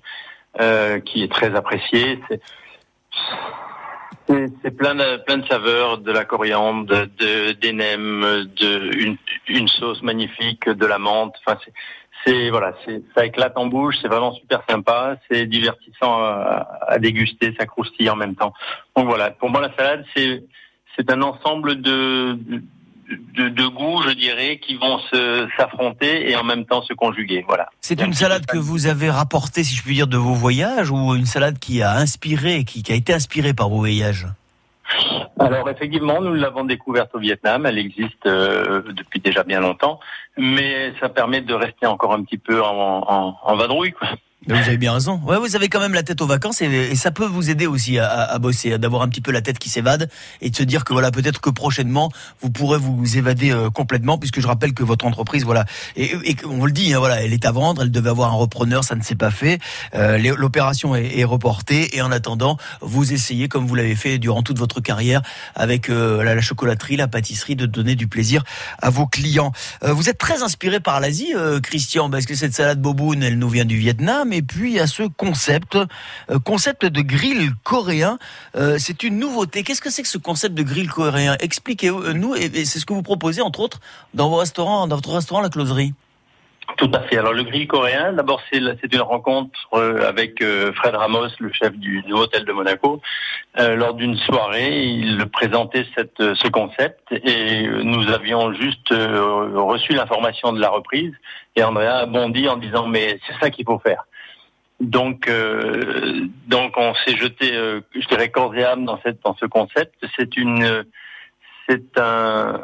euh, 0.59 0.99
qui 0.99 1.23
est 1.23 1.31
très 1.31 1.53
appréciée. 1.55 2.19
C'est 4.27 4.47
c'est 4.61 4.71
plein 4.75 4.95
de, 4.95 5.17
plein 5.25 5.37
de 5.37 5.47
saveurs, 5.47 5.99
de 5.99 6.11
la 6.11 6.25
coriandre, 6.25 6.85
de, 6.85 7.05
de- 7.17 7.51
des 7.53 7.71
nems, 7.73 8.45
de 8.59 8.91
une, 8.97 9.17
une 9.47 9.67
sauce 9.67 10.01
magnifique, 10.01 10.67
de 10.67 10.85
la 10.85 10.97
menthe. 10.99 11.33
Enfin, 11.45 11.57
c'est- 12.25 12.49
voilà, 12.49 12.73
ça 13.15 13.25
éclate 13.25 13.53
en 13.57 13.67
bouche, 13.67 13.95
c'est 14.01 14.09
vraiment 14.09 14.33
super 14.33 14.61
sympa, 14.69 15.15
c'est 15.29 15.45
divertissant 15.45 16.21
à, 16.21 16.67
à 16.87 16.99
déguster, 16.99 17.55
ça 17.57 17.65
croustille 17.65 18.09
en 18.09 18.17
même 18.17 18.35
temps. 18.35 18.53
Donc 18.97 19.05
voilà, 19.07 19.31
pour 19.31 19.49
moi 19.49 19.61
la 19.61 19.73
salade 19.77 20.03
c'est 20.13 20.43
c'est 20.97 21.09
un 21.11 21.21
ensemble 21.21 21.79
de 21.81 22.37
de, 23.09 23.49
de 23.49 23.67
goûts, 23.67 24.01
je 24.03 24.11
dirais, 24.11 24.59
qui 24.59 24.75
vont 24.75 24.99
se 24.99 25.47
s'affronter 25.57 26.29
et 26.29 26.35
en 26.35 26.43
même 26.43 26.65
temps 26.65 26.81
se 26.81 26.93
conjuguer. 26.93 27.45
Voilà. 27.47 27.69
C'est 27.81 28.01
une 28.01 28.13
salade 28.13 28.45
que 28.45 28.57
vous 28.57 28.87
avez 28.87 29.09
rapportée, 29.09 29.63
si 29.63 29.75
je 29.75 29.83
puis 29.83 29.95
dire, 29.95 30.07
de 30.07 30.17
vos 30.17 30.33
voyages 30.33 30.91
ou 30.91 31.15
une 31.15 31.25
salade 31.25 31.59
qui 31.59 31.81
a 31.81 31.93
inspiré, 31.93 32.63
qui, 32.63 32.83
qui 32.83 32.91
a 32.91 32.95
été 32.95 33.13
inspirée 33.13 33.53
par 33.53 33.69
vos 33.69 33.77
voyages? 33.77 34.27
Alors 35.39 35.69
effectivement, 35.69 36.21
nous 36.21 36.33
l'avons 36.33 36.63
découverte 36.63 37.13
au 37.13 37.19
Vietnam. 37.19 37.65
Elle 37.65 37.77
existe 37.77 38.25
euh, 38.25 38.81
depuis 38.93 39.19
déjà 39.19 39.43
bien 39.43 39.59
longtemps, 39.59 39.99
mais 40.37 40.93
ça 40.99 41.09
permet 41.09 41.41
de 41.41 41.53
rester 41.53 41.85
encore 41.85 42.13
un 42.13 42.23
petit 42.23 42.37
peu 42.37 42.63
en, 42.63 43.03
en, 43.07 43.37
en 43.43 43.55
vadrouille. 43.55 43.91
Quoi. 43.91 44.09
Vous 44.45 44.53
avez 44.53 44.77
bien 44.77 44.93
raison. 44.93 45.19
Ouais, 45.25 45.37
vous 45.39 45.55
avez 45.55 45.67
quand 45.67 45.79
même 45.79 45.95
la 45.95 46.03
tête 46.03 46.21
aux 46.21 46.27
vacances 46.27 46.61
et, 46.61 46.95
ça 46.95 47.11
peut 47.11 47.25
vous 47.25 47.49
aider 47.49 47.65
aussi 47.65 47.97
à, 47.99 48.07
à- 48.07 48.33
à 48.35 48.39
bosser, 48.39 48.77
d'avoir 48.77 49.01
un 49.01 49.09
petit 49.09 49.19
peu 49.19 49.31
la 49.31 49.41
tête 49.41 49.57
qui 49.59 49.67
s'évade 49.67 50.09
et 50.41 50.49
de 50.51 50.55
se 50.55 50.63
dire 50.63 50.85
que 50.85 50.93
voilà 50.93 51.11
peut-être 51.11 51.41
que 51.41 51.49
prochainement 51.49 52.11
vous 52.41 52.49
pourrez 52.49 52.77
vous 52.77 53.17
évader 53.17 53.51
euh, 53.51 53.69
complètement 53.71 54.17
puisque 54.17 54.39
je 54.39 54.47
rappelle 54.47 54.73
que 54.73 54.83
votre 54.83 55.05
entreprise 55.05 55.43
voilà 55.43 55.65
et, 55.95 56.11
et 56.23 56.35
on 56.45 56.65
le 56.65 56.71
dit 56.71 56.93
hein, 56.93 56.99
voilà 56.99 57.21
elle 57.23 57.33
est 57.33 57.45
à 57.45 57.51
vendre, 57.51 57.81
elle 57.81 57.91
devait 57.91 58.11
avoir 58.11 58.29
un 58.31 58.35
repreneur, 58.35 58.83
ça 58.83 58.95
ne 58.95 59.01
s'est 59.01 59.15
pas 59.15 59.31
fait. 59.31 59.59
Euh, 59.95 60.17
L'opération 60.17 60.95
est, 60.95 61.17
est 61.17 61.23
reportée 61.25 61.97
et 61.97 62.01
en 62.01 62.11
attendant 62.11 62.57
vous 62.81 63.11
essayez 63.11 63.47
comme 63.49 63.65
vous 63.65 63.75
l'avez 63.75 63.95
fait 63.95 64.17
durant 64.19 64.43
toute 64.43 64.59
votre 64.59 64.79
carrière 64.81 65.23
avec 65.55 65.89
euh, 65.89 66.23
la, 66.23 66.35
la 66.35 66.41
chocolaterie, 66.41 66.95
la 66.95 67.07
pâtisserie 67.07 67.55
de 67.55 67.65
donner 67.65 67.95
du 67.95 68.07
plaisir 68.07 68.43
à 68.81 68.91
vos 68.91 69.07
clients. 69.07 69.51
Euh, 69.83 69.91
vous 69.93 70.09
êtes 70.09 70.19
très 70.19 70.41
inspiré 70.43 70.79
par 70.79 70.99
l'Asie, 70.99 71.33
euh, 71.35 71.59
Christian, 71.59 72.09
parce 72.09 72.25
que 72.25 72.35
cette 72.35 72.53
salade 72.53 72.79
boboon, 72.81 73.21
elle 73.21 73.39
nous 73.39 73.49
vient 73.49 73.65
du 73.65 73.77
Vietnam, 73.77 74.26
et 74.33 74.41
puis 74.41 74.79
a 74.79 74.87
ce 74.87 75.03
concept, 75.03 75.75
euh, 75.75 76.39
concept 76.39 76.85
de 76.85 77.01
grill 77.01 77.51
coréen. 77.63 78.17
Euh, 78.55 78.77
c'est 78.79 79.03
une 79.03 79.19
nouveauté. 79.19 79.63
Qu'est-ce 79.63 79.81
que 79.81 79.89
c'est 79.89 80.03
que 80.03 80.07
ce 80.07 80.17
concept 80.17 80.55
de 80.55 80.63
grill 80.63 80.89
coréen? 80.89 81.35
Expliquez-nous, 81.39 82.35
et, 82.35 82.45
et 82.45 82.65
c'est 82.65 82.79
ce 82.79 82.85
que 82.85 82.93
vous 82.93 83.03
proposez 83.03 83.41
entre 83.41 83.59
autres 83.59 83.79
dans 84.13 84.29
vos 84.29 84.37
restaurants, 84.37 84.87
dans 84.87 84.95
votre 84.95 85.13
restaurant 85.13 85.41
La 85.41 85.49
Closerie. 85.49 85.93
Tout 86.75 86.91
à 86.93 86.99
fait. 87.01 87.17
Alors 87.17 87.33
le 87.33 87.43
grill 87.43 87.65
coréen, 87.67 88.13
d'abord 88.13 88.41
c'est 88.51 88.59
une 88.93 89.01
rencontre 89.01 89.57
euh, 89.73 90.07
avec 90.07 90.41
euh, 90.41 90.73
Fred 90.73 90.95
Ramos, 90.95 91.29
le 91.39 91.51
chef 91.51 91.75
du, 91.77 92.03
hôtel 92.11 92.43
de 92.43 92.51
Monaco. 92.51 93.01
Euh, 93.57 93.75
lors 93.75 93.93
d'une 93.93 94.17
soirée, 94.17 94.83
il 94.83 95.25
présentait 95.29 95.85
euh, 96.19 96.35
ce 96.35 96.47
concept 96.49 96.99
et 97.11 97.65
euh, 97.65 97.83
nous 97.83 98.09
avions 98.09 98.53
juste 98.53 98.91
euh, 98.91 99.49
reçu 99.55 99.93
l'information 99.93 100.51
de 100.51 100.59
la 100.59 100.69
reprise 100.69 101.13
et 101.55 101.63
Andrea 101.63 101.99
a 101.99 102.05
bondi 102.05 102.47
en 102.49 102.57
disant 102.57 102.85
mais 102.85 103.17
c'est 103.25 103.39
ça 103.39 103.49
qu'il 103.49 103.65
faut 103.65 103.79
faire. 103.79 104.03
Donc, 104.79 105.27
euh, 105.27 106.27
donc 106.47 106.73
on 106.77 106.93
s'est 106.93 107.17
jeté, 107.17 107.55
euh, 107.55 107.81
je 107.95 108.07
dirais 108.07 108.29
corps 108.29 108.55
et 108.55 108.63
âme 108.63 108.85
dans 108.85 108.99
cette 109.01 109.23
dans 109.23 109.35
ce 109.35 109.45
concept. 109.45 109.95
C'est 110.15 110.37
une, 110.37 110.85
c'est 111.67 111.97
un, 111.99 112.61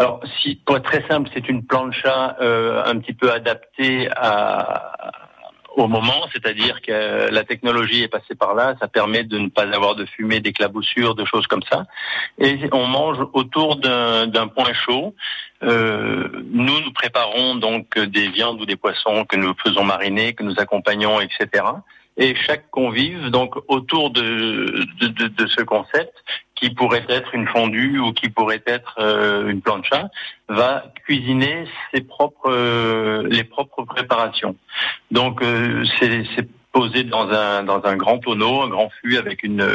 alors, 0.00 0.22
si, 0.40 0.54
pour 0.64 0.78
être 0.78 0.84
très 0.84 1.06
simple, 1.08 1.28
c'est 1.34 1.46
une 1.46 1.62
plancha 1.62 2.34
euh, 2.40 2.82
un 2.86 2.98
petit 3.00 3.12
peu 3.12 3.30
adaptée 3.30 4.08
à, 4.16 5.28
au 5.76 5.86
moment, 5.86 6.26
c'est-à-dire 6.32 6.82
que 6.82 7.30
la 7.30 7.44
technologie 7.44 8.02
est 8.02 8.08
passée 8.08 8.34
par 8.34 8.54
là, 8.54 8.74
ça 8.80 8.88
permet 8.88 9.24
de 9.24 9.38
ne 9.38 9.48
pas 9.48 9.62
avoir 9.62 9.94
de 9.94 10.04
fumée, 10.04 10.40
d'éclaboussure, 10.40 11.14
de 11.14 11.24
choses 11.24 11.46
comme 11.46 11.62
ça. 11.70 11.86
Et 12.38 12.58
on 12.72 12.86
mange 12.86 13.18
autour 13.32 13.76
d'un 13.76 14.26
d'un 14.26 14.48
point 14.48 14.72
chaud. 14.72 15.14
Euh, 15.62 16.28
nous, 16.50 16.80
nous 16.80 16.92
préparons 16.92 17.54
donc 17.54 17.98
des 17.98 18.28
viandes 18.28 18.60
ou 18.60 18.66
des 18.66 18.76
poissons 18.76 19.24
que 19.24 19.36
nous 19.36 19.54
faisons 19.62 19.84
mariner, 19.84 20.32
que 20.32 20.42
nous 20.42 20.54
accompagnons, 20.58 21.20
etc. 21.20 21.64
Et 22.20 22.34
chaque 22.34 22.70
convive, 22.70 23.30
donc 23.30 23.56
autour 23.66 24.10
de, 24.10 24.84
de, 25.00 25.06
de, 25.08 25.26
de 25.28 25.46
ce 25.46 25.62
concept, 25.62 26.12
qui 26.54 26.68
pourrait 26.70 27.06
être 27.08 27.34
une 27.34 27.48
fondue 27.48 27.98
ou 27.98 28.12
qui 28.12 28.28
pourrait 28.28 28.62
être 28.66 28.94
euh, 28.98 29.48
une 29.48 29.62
plancha, 29.62 30.10
va 30.48 30.92
cuisiner 31.06 31.64
ses 31.92 32.02
propres 32.02 32.50
euh, 32.50 33.26
les 33.30 33.44
propres 33.44 33.84
préparations. 33.84 34.54
Donc 35.10 35.42
euh, 35.42 35.84
c'est 35.98 36.46
posé 36.72 37.04
dans 37.04 37.28
un 37.30 37.62
dans 37.62 37.84
un 37.84 37.96
grand 37.96 38.18
tonneau, 38.18 38.62
un 38.62 38.68
grand 38.68 38.90
fût 39.00 39.16
avec 39.18 39.42
une 39.42 39.66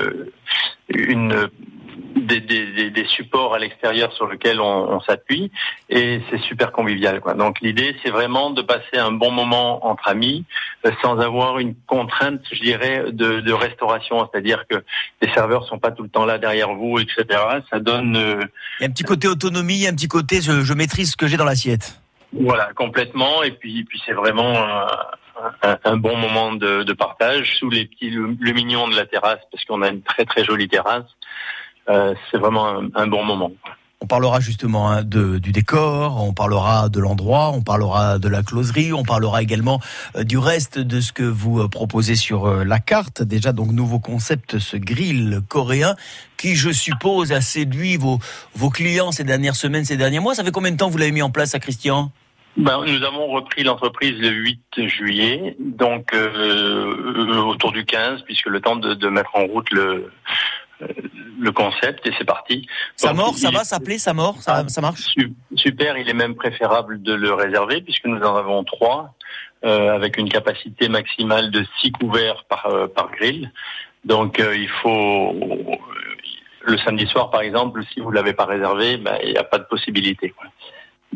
une 0.89 1.49
des, 2.15 2.41
des, 2.41 2.89
des- 2.89 3.05
supports 3.05 3.53
à 3.53 3.59
l'extérieur 3.59 4.11
sur 4.13 4.27
lesquels 4.27 4.59
on, 4.59 4.89
on 4.91 4.99
s'appuie 5.01 5.51
et 5.89 6.21
c'est 6.29 6.39
super 6.41 6.71
convivial. 6.71 7.21
Quoi. 7.21 7.33
Donc 7.33 7.61
l'idée 7.61 7.95
c'est 8.03 8.09
vraiment 8.09 8.49
de 8.49 8.61
passer 8.61 8.97
un 8.97 9.11
bon 9.11 9.31
moment 9.31 9.85
entre 9.85 10.07
amis 10.07 10.43
euh, 10.85 10.91
sans 11.01 11.19
avoir 11.19 11.59
une 11.59 11.75
contrainte, 11.87 12.41
je 12.51 12.61
dirais, 12.61 13.05
de, 13.11 13.39
de 13.41 13.53
restauration, 13.53 14.27
c'est-à-dire 14.31 14.65
que 14.69 14.83
les 15.21 15.29
serveurs 15.33 15.65
sont 15.67 15.77
pas 15.79 15.91
tout 15.91 16.03
le 16.03 16.09
temps 16.09 16.25
là 16.25 16.37
derrière 16.37 16.73
vous, 16.73 16.99
etc. 16.99 17.25
Ça 17.69 17.79
donne 17.79 18.15
euh, 18.17 18.41
Il 18.79 18.83
y 18.83 18.85
a 18.85 18.89
un 18.89 18.91
petit 18.91 19.03
côté 19.03 19.27
autonomie, 19.27 19.87
un 19.87 19.93
petit 19.93 20.07
côté 20.07 20.41
je, 20.41 20.61
je 20.61 20.73
maîtrise 20.73 21.11
ce 21.11 21.17
que 21.17 21.27
j'ai 21.27 21.37
dans 21.37 21.45
l'assiette. 21.45 22.01
Voilà, 22.33 22.71
complètement. 22.75 23.43
Et 23.43 23.51
puis, 23.51 23.85
puis 23.85 24.01
c'est 24.05 24.13
vraiment 24.13 24.57
un, 24.57 24.87
un- 25.83 25.97
bon 25.97 26.17
moment 26.17 26.53
de, 26.53 26.93
partage 26.93 27.57
sous 27.59 27.69
les 27.69 27.85
petits 27.85 28.09
lu- 28.09 28.37
lumignons 28.39 28.87
de 28.87 28.95
la 28.95 29.05
terrasse, 29.05 29.39
parce 29.51 29.63
qu'on 29.65 29.81
a 29.81 29.89
une 29.89 30.01
très 30.01 30.25
très 30.25 30.43
jolie 30.43 30.67
terrasse. 30.67 31.05
Euh, 31.89 32.15
c'est 32.31 32.37
vraiment 32.37 32.81
un, 32.95 33.07
bon 33.07 33.23
moment. 33.23 33.51
On 34.01 34.07
parlera 34.07 34.39
justement 34.39 34.89
hein, 34.89 35.03
de, 35.03 35.37
du 35.37 35.51
décor, 35.51 36.23
on 36.23 36.33
parlera 36.33 36.89
de 36.89 36.99
l'endroit, 36.99 37.51
on 37.53 37.61
parlera 37.61 38.17
de 38.17 38.27
la 38.27 38.43
closerie, 38.43 38.91
on 38.91 39.03
parlera 39.03 39.41
également 39.41 39.79
euh, 40.15 40.23
du 40.23 40.37
reste 40.37 40.79
de 40.79 40.99
ce 40.99 41.11
que 41.11 41.23
vous 41.23 41.61
euh, 41.61 41.67
proposez 41.67 42.15
sur 42.15 42.47
la 42.47 42.79
carte. 42.79 43.21
Déjà, 43.21 43.51
donc, 43.51 43.71
nouveau 43.71 43.99
concept, 43.99 44.57
ce 44.59 44.77
grill 44.77 45.41
coréen, 45.47 45.95
qui, 46.37 46.55
je 46.55 46.71
suppose, 46.71 47.31
a 47.31 47.41
séduit 47.41 47.97
vos, 47.97 48.19
vos 48.55 48.69
clients 48.69 49.11
ces 49.11 49.23
dernières 49.23 49.55
semaines, 49.55 49.85
ces 49.85 49.97
derniers 49.97 50.19
mois. 50.19 50.33
Ça 50.33 50.43
fait 50.43 50.51
combien 50.51 50.71
de 50.71 50.77
temps 50.77 50.87
que 50.87 50.91
vous 50.93 50.97
l'avez 50.97 51.11
mis 51.11 51.21
en 51.21 51.29
place, 51.31 51.53
à 51.53 51.59
Christian? 51.59 52.11
Ben, 52.57 52.83
nous 52.85 53.03
avons 53.03 53.27
repris 53.27 53.63
l'entreprise 53.63 54.17
le 54.19 54.29
8 54.29 54.87
juillet, 54.87 55.55
donc 55.59 56.13
euh, 56.13 57.37
autour 57.43 57.71
du 57.73 57.83
15, 57.85 58.21
puisque 58.23 58.45
le 58.45 58.61
temps 58.61 58.77
de, 58.77 58.93
de 58.93 59.09
mettre 59.09 59.35
en 59.35 59.45
route 59.45 59.69
le, 59.71 60.09
euh, 60.81 60.87
le 61.37 61.51
concept, 61.51 62.07
et 62.07 62.13
c'est 62.17 62.23
parti. 62.23 62.65
Ça 62.95 63.09
Donc, 63.09 63.17
mort, 63.17 63.35
ça 63.37 63.49
il 63.49 63.57
va 63.57 63.63
s'appeler, 63.65 63.97
ça 63.97 64.13
mort, 64.13 64.41
ça, 64.41 64.65
ça 64.69 64.79
marche? 64.79 65.01
Su- 65.01 65.33
Super, 65.57 65.97
il 65.97 66.07
est 66.09 66.13
même 66.13 66.35
préférable 66.35 67.01
de 67.03 67.13
le 67.13 67.33
réserver 67.33 67.81
puisque 67.81 68.05
nous 68.05 68.21
en 68.21 68.35
avons 68.37 68.63
trois 68.63 69.13
euh, 69.65 69.93
avec 69.93 70.17
une 70.17 70.29
capacité 70.29 70.87
maximale 70.87 71.51
de 71.51 71.65
six 71.81 71.91
couverts 71.91 72.45
par, 72.47 72.65
euh, 72.67 72.87
par 72.87 73.11
grill. 73.11 73.51
Donc 74.05 74.39
euh, 74.39 74.55
il 74.55 74.69
faut 74.69 75.35
le 76.61 76.77
samedi 76.79 77.05
soir 77.07 77.31
par 77.31 77.41
exemple, 77.41 77.83
si 77.93 77.99
vous 77.99 78.11
l'avez 78.11 78.33
pas 78.33 78.45
réservé, 78.45 78.95
ben, 78.97 79.17
il 79.23 79.31
n'y 79.31 79.37
a 79.37 79.43
pas 79.43 79.57
de 79.57 79.65
possibilité. 79.65 80.29
quoi. 80.29 80.45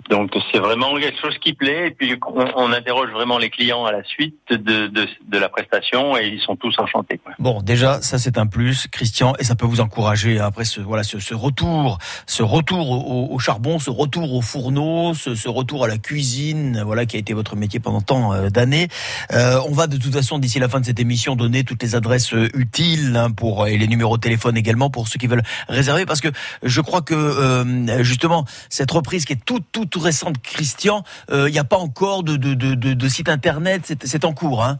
Donc 0.09 0.31
c'est 0.51 0.59
vraiment 0.59 0.95
quelque 0.95 1.19
chose 1.19 1.37
qui 1.39 1.53
plaît 1.53 1.87
et 1.87 1.91
puis 1.91 2.17
on, 2.55 2.71
interroge 2.71 3.09
vraiment 3.09 3.37
les 3.37 3.49
clients 3.49 3.85
à 3.85 3.91
la 3.91 4.03
suite 4.03 4.35
de, 4.49 4.87
de, 4.87 5.37
la 5.37 5.49
prestation 5.49 6.15
et 6.17 6.27
ils 6.27 6.39
sont 6.39 6.55
tous 6.55 6.77
enchantés. 6.77 7.19
Bon, 7.39 7.61
déjà, 7.61 8.01
ça 8.01 8.17
c'est 8.17 8.37
un 8.37 8.45
plus, 8.45 8.87
Christian, 8.87 9.33
et 9.39 9.43
ça 9.43 9.55
peut 9.55 9.65
vous 9.65 9.81
encourager 9.81 10.39
après 10.39 10.65
ce 10.65 10.79
voilà 10.81 11.03
ce, 11.03 11.33
retour, 11.33 11.97
ce 12.27 12.43
retour 12.43 13.31
au, 13.31 13.39
charbon, 13.39 13.79
ce 13.79 13.89
retour 13.89 14.33
au 14.33 14.41
fourneau, 14.41 15.13
ce, 15.13 15.49
retour 15.49 15.83
à 15.83 15.87
la 15.87 15.97
cuisine, 15.97 16.81
voilà 16.85 17.05
qui 17.05 17.15
a 17.15 17.19
été 17.19 17.33
votre 17.33 17.55
métier 17.55 17.79
pendant 17.79 18.01
tant 18.01 18.33
euh, 18.33 18.49
d'années. 18.49 18.87
Euh, 19.33 19.59
on 19.67 19.73
va 19.73 19.87
de 19.87 19.97
toute 19.97 20.13
façon 20.13 20.39
d'ici 20.39 20.59
la 20.59 20.69
fin 20.69 20.79
de 20.79 20.85
cette 20.85 20.99
émission 20.99 21.35
donner 21.35 21.63
toutes 21.63 21.81
les 21.81 21.95
adresses 21.95 22.33
euh, 22.33 22.47
utiles 22.53 23.15
hein, 23.15 23.31
pour 23.31 23.67
et 23.67 23.77
les 23.77 23.87
numéros 23.87 24.17
de 24.17 24.21
téléphone 24.21 24.55
également 24.57 24.89
pour 24.89 25.07
ceux 25.07 25.17
qui 25.17 25.27
veulent 25.27 25.43
réserver, 25.67 26.05
parce 26.05 26.21
que 26.21 26.29
je 26.63 26.81
crois 26.81 27.01
que 27.01 27.65
justement 28.01 28.45
cette 28.69 28.91
reprise 28.91 29.25
qui 29.25 29.33
est 29.33 29.45
toute 29.45 29.65
toute 29.71 29.88
tout 29.89 29.99
récente, 29.99 30.41
Christian, 30.41 31.03
il 31.31 31.51
n'y 31.51 31.59
a 31.59 31.63
pas 31.63 31.77
encore 31.77 32.23
de, 32.23 33.07
site 33.07 33.29
internet, 33.29 33.93
c'est 34.03 34.25
en 34.25 34.33
cours. 34.33 34.63
Hein 34.63 34.79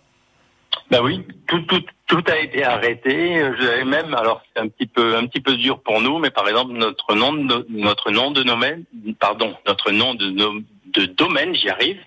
ben 0.92 1.02
oui, 1.04 1.24
tout, 1.48 2.24
a 2.28 2.38
été 2.38 2.64
arrêté. 2.64 3.42
Je 3.60 3.84
même, 3.84 4.14
alors 4.16 4.42
c'est 4.56 4.62
un 4.62 4.68
petit 4.68 4.88
peu, 5.42 5.56
dur 5.56 5.82
pour 5.82 6.02
nous, 6.02 6.18
mais 6.18 6.32
par 6.32 6.48
exemple 6.48 6.74
notre 6.74 7.14
nom, 7.16 7.34
de, 7.34 8.44
domaine, 8.44 8.84
pardon, 9.20 9.56
notre 9.68 9.92
nom 9.92 10.16
de, 10.16 11.06
domaine, 11.06 11.54
j'y 11.54 11.70
arrive, 11.70 12.00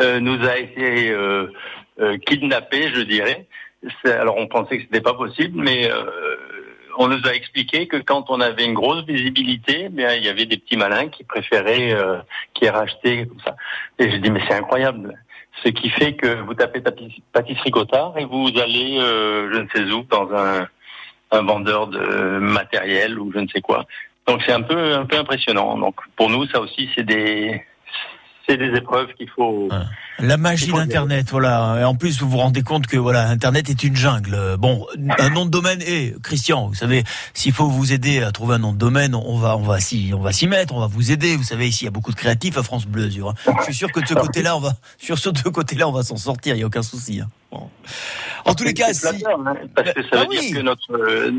euh, 0.00 0.18
nous 0.20 0.44
a 0.44 0.58
été 0.58 1.10
euh, 1.10 1.52
euh, 2.00 2.18
kidnappé, 2.18 2.90
je 2.92 3.00
dirais. 3.02 3.46
Alors 4.04 4.36
on 4.36 4.48
pensait 4.48 4.78
que 4.78 4.84
c'était 4.84 5.00
pas 5.00 5.14
possible, 5.14 5.62
mais 5.62 5.90
euh, 5.90 6.04
on 6.98 7.08
nous 7.08 7.26
a 7.26 7.34
expliqué 7.34 7.86
que 7.86 7.96
quand 7.96 8.30
on 8.30 8.40
avait 8.40 8.64
une 8.64 8.74
grosse 8.74 9.04
visibilité, 9.04 9.88
bien 9.88 10.14
il 10.14 10.24
y 10.24 10.28
avait 10.28 10.46
des 10.46 10.56
petits 10.56 10.76
malins 10.76 11.08
qui 11.08 11.24
préféraient, 11.24 11.92
euh, 11.92 12.18
qui 12.54 12.68
rachetaient 12.68 13.26
comme 13.26 13.40
ça. 13.40 13.56
Et 13.98 14.10
je 14.10 14.16
dis 14.16 14.30
mais 14.30 14.42
c'est 14.48 14.54
incroyable 14.54 15.14
ce 15.64 15.70
qui 15.70 15.88
fait 15.90 16.14
que 16.14 16.42
vous 16.42 16.54
tapez 16.54 16.82
pâtisserie 17.32 17.70
Cotard 17.70 18.18
et 18.18 18.24
vous 18.24 18.50
allez, 18.60 18.98
euh, 19.00 19.50
je 19.52 19.58
ne 19.58 19.68
sais 19.68 19.92
où, 19.92 20.02
dans 20.04 20.30
un, 20.34 20.68
un 21.30 21.42
vendeur 21.42 21.86
de 21.86 22.38
matériel 22.38 23.18
ou 23.18 23.32
je 23.32 23.38
ne 23.38 23.48
sais 23.48 23.60
quoi. 23.60 23.86
Donc 24.26 24.42
c'est 24.44 24.52
un 24.52 24.62
peu 24.62 24.94
un 24.94 25.06
peu 25.06 25.16
impressionnant. 25.16 25.76
Donc 25.78 25.96
pour 26.16 26.30
nous, 26.30 26.46
ça 26.46 26.60
aussi, 26.60 26.90
c'est 26.94 27.04
des 27.04 27.62
c'est 28.46 28.56
des 28.56 28.76
épreuves 28.76 29.08
qu'il 29.18 29.28
faut. 29.28 29.68
La 30.18 30.36
magie 30.36 30.72
d'Internet, 30.72 31.28
voilà. 31.30 31.78
Et 31.80 31.84
en 31.84 31.94
plus, 31.94 32.20
vous 32.20 32.28
vous 32.28 32.38
rendez 32.38 32.62
compte 32.62 32.86
que 32.86 32.96
voilà, 32.96 33.28
Internet 33.28 33.68
est 33.68 33.84
une 33.84 33.96
jungle. 33.96 34.56
Bon, 34.58 34.86
un 35.18 35.30
nom 35.30 35.44
de 35.44 35.50
domaine. 35.50 35.82
Et 35.86 36.14
Christian, 36.22 36.68
vous 36.68 36.74
savez, 36.74 37.04
s'il 37.34 37.52
faut 37.52 37.68
vous 37.68 37.92
aider 37.92 38.22
à 38.22 38.32
trouver 38.32 38.54
un 38.54 38.58
nom 38.58 38.72
de 38.72 38.78
domaine, 38.78 39.14
on 39.14 39.36
va, 39.36 39.56
on 39.56 39.62
va 39.62 39.80
s'y, 39.80 40.12
on 40.14 40.20
va 40.20 40.32
s'y 40.32 40.46
mettre, 40.46 40.74
on 40.74 40.80
va 40.80 40.86
vous 40.86 41.12
aider. 41.12 41.36
Vous 41.36 41.42
savez, 41.42 41.68
ici, 41.68 41.84
il 41.84 41.86
y 41.86 41.88
a 41.88 41.90
beaucoup 41.90 42.12
de 42.12 42.16
créatifs 42.16 42.56
à 42.56 42.62
France 42.62 42.86
Bleu 42.86 43.06
Azur. 43.06 43.30
Hein. 43.30 43.52
Je 43.58 43.64
suis 43.64 43.74
sûr 43.74 43.92
que 43.92 44.00
de 44.00 44.06
ce 44.06 44.14
côté-là, 44.14 44.56
on 44.56 44.60
va, 44.60 44.72
sur 44.98 45.18
ce 45.18 45.28
deux 45.44 45.50
côtés-là, 45.50 45.88
on 45.88 45.92
va 45.92 46.02
s'en 46.02 46.16
sortir. 46.16 46.54
Il 46.54 46.60
y 46.60 46.62
a 46.62 46.66
aucun 46.66 46.82
souci. 46.82 47.20
Bon. 47.52 47.70
En 48.44 48.54
tous 48.54 48.64
les 48.64 48.74
cas, 48.74 48.92
si... 48.92 49.06
Hein, 49.06 49.54
parce 49.74 49.92
que 49.92 50.02
ça 50.02 50.08
Ah 50.12 50.16
veut 50.18 50.26
oui. 50.30 50.40
dire 50.50 50.56
que 50.58 50.62
notre 50.62 50.92
euh, 50.92 51.30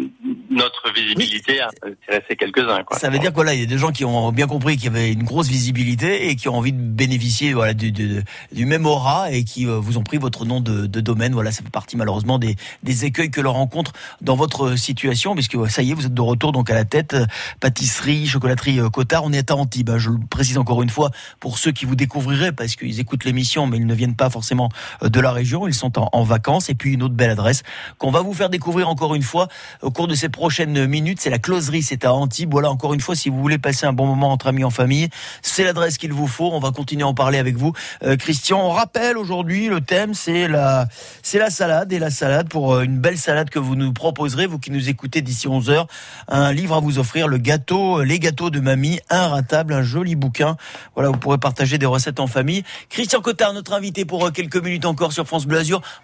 notre 0.49 0.93
visibilité 0.93 1.59
a 1.61 1.69
intéressé 1.83 2.35
quelques-uns. 2.37 2.83
Quoi. 2.83 2.97
Ça 2.97 3.09
veut 3.09 3.19
dire 3.19 3.29
que 3.31 3.35
voilà, 3.35 3.53
il 3.53 3.59
y 3.59 3.63
a 3.63 3.65
des 3.65 3.77
gens 3.77 3.91
qui 3.91 4.03
ont 4.05 4.31
bien 4.31 4.47
compris 4.47 4.75
qu'il 4.77 4.85
y 4.85 4.87
avait 4.87 5.11
une 5.11 5.23
grosse 5.23 5.47
visibilité 5.47 6.29
et 6.29 6.35
qui 6.35 6.47
ont 6.49 6.55
envie 6.55 6.71
de 6.73 6.81
bénéficier 6.81 7.53
voilà 7.53 7.73
du, 7.73 7.91
du, 7.91 8.23
du 8.51 8.65
même 8.65 8.85
aura 8.85 9.31
et 9.31 9.43
qui 9.43 9.67
euh, 9.67 9.77
vous 9.79 9.97
ont 9.97 10.03
pris 10.03 10.17
votre 10.17 10.45
nom 10.45 10.59
de, 10.61 10.85
de 10.85 11.01
domaine. 11.01 11.33
Voilà, 11.33 11.51
ça 11.51 11.61
fait 11.63 11.69
partie 11.69 11.97
malheureusement 11.97 12.39
des, 12.39 12.55
des 12.83 13.05
écueils 13.05 13.31
que 13.31 13.41
l'on 13.41 13.53
rencontre 13.53 13.91
dans 14.21 14.35
votre 14.35 14.75
situation, 14.77 15.33
puisque 15.35 15.57
ça 15.69 15.81
y 15.81 15.91
est, 15.91 15.93
vous 15.93 16.05
êtes 16.05 16.13
de 16.13 16.21
retour 16.21 16.51
donc 16.53 16.69
à 16.69 16.73
la 16.75 16.85
tête. 16.85 17.13
euh, 17.13 17.25
Pâtisserie, 17.59 18.27
chocolaterie 18.27 18.79
euh, 18.79 18.89
Cotard, 18.89 19.23
on 19.25 19.33
est 19.33 19.51
à 19.51 19.55
Antibes. 19.55 19.89
hein, 19.89 19.97
je 19.97 20.09
le 20.09 20.17
précise 20.29 20.57
encore 20.57 20.81
une 20.81 20.89
fois 20.89 21.11
pour 21.39 21.57
ceux 21.57 21.71
qui 21.71 21.85
vous 21.85 21.95
découvriraient, 21.95 22.51
parce 22.53 22.75
qu'ils 22.75 22.99
écoutent 22.99 23.25
l'émission, 23.25 23.67
mais 23.67 23.77
ils 23.77 23.85
ne 23.85 23.93
viennent 23.95 24.15
pas 24.15 24.29
forcément 24.29 24.69
euh, 25.03 25.09
de 25.09 25.19
la 25.19 25.31
région, 25.31 25.67
ils 25.67 25.73
sont 25.73 25.96
en, 25.97 26.23
vacances. 26.23 26.69
Et 26.69 26.75
puis 26.75 26.93
une 26.93 27.03
autre 27.03 27.13
belle 27.13 27.29
adresse 27.29 27.63
qu'on 27.97 28.11
va 28.11 28.21
vous 28.21 28.33
faire 28.33 28.49
découvrir 28.49 28.89
encore 28.89 29.15
une 29.15 29.23
fois 29.23 29.47
au 29.81 29.91
cours 29.91 30.07
de 30.07 30.15
ces 30.15 30.29
prochaines 30.29 30.87
minutes, 30.87 31.19
c'est 31.21 31.29
la 31.29 31.39
closerie, 31.39 31.83
c'est 31.83 32.05
à 32.05 32.13
Antibes. 32.13 32.51
Voilà, 32.51 32.71
encore 32.71 32.93
une 32.93 33.01
fois, 33.01 33.15
si 33.15 33.29
vous 33.29 33.39
voulez 33.39 33.57
passer 33.57 33.85
un 33.85 33.93
bon 33.93 34.05
moment 34.05 34.31
entre 34.31 34.47
amis, 34.47 34.63
en 34.63 34.69
famille, 34.69 35.09
c'est 35.41 35.63
l'adresse 35.63 35.97
qu'il 35.97 36.13
vous 36.13 36.27
faut. 36.27 36.49
On 36.51 36.59
va 36.59 36.71
continuer 36.71 37.03
à 37.03 37.07
en 37.07 37.13
parler 37.13 37.37
avec 37.37 37.57
vous. 37.57 37.73
Euh, 38.03 38.15
Christian, 38.15 38.61
on 38.65 38.71
rappelle 38.71 39.17
aujourd'hui, 39.17 39.67
le 39.67 39.81
thème, 39.81 40.13
c'est 40.13 40.47
la, 40.47 40.87
c'est 41.21 41.39
la 41.39 41.49
salade 41.49 41.91
et 41.91 41.99
la 41.99 42.09
salade 42.09 42.49
pour 42.49 42.73
euh, 42.73 42.83
une 42.83 42.99
belle 42.99 43.17
salade 43.17 43.49
que 43.49 43.59
vous 43.59 43.75
nous 43.75 43.93
proposerez, 43.93 44.47
vous 44.47 44.59
qui 44.59 44.71
nous 44.71 44.89
écoutez 44.89 45.21
d'ici 45.21 45.47
11 45.47 45.69
heures, 45.69 45.87
un 46.27 46.51
livre 46.53 46.75
à 46.75 46.79
vous 46.79 46.99
offrir, 46.99 47.27
le 47.27 47.37
gâteau, 47.37 47.99
euh, 47.99 48.03
les 48.03 48.19
gâteaux 48.19 48.49
de 48.49 48.59
mamie, 48.59 48.99
inratable, 49.09 49.73
un 49.73 49.83
joli 49.83 50.15
bouquin. 50.15 50.57
Voilà, 50.95 51.09
vous 51.09 51.17
pourrez 51.17 51.37
partager 51.37 51.77
des 51.77 51.85
recettes 51.85 52.19
en 52.19 52.27
famille. 52.27 52.63
Christian 52.89 53.21
Cotard, 53.21 53.53
notre 53.53 53.73
invité 53.73 54.05
pour 54.05 54.31
quelques 54.31 54.57
minutes 54.57 54.85
encore 54.85 55.11
sur 55.11 55.27
France 55.27 55.45
Bleu 55.45 55.57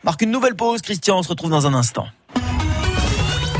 marque 0.03 0.21
une 0.21 0.31
nouvelle 0.31 0.55
pause. 0.55 0.81
Christian, 0.81 1.19
on 1.19 1.23
se 1.23 1.29
retrouve 1.29 1.51
dans 1.51 1.67
un 1.67 1.73
instant. 1.73 2.07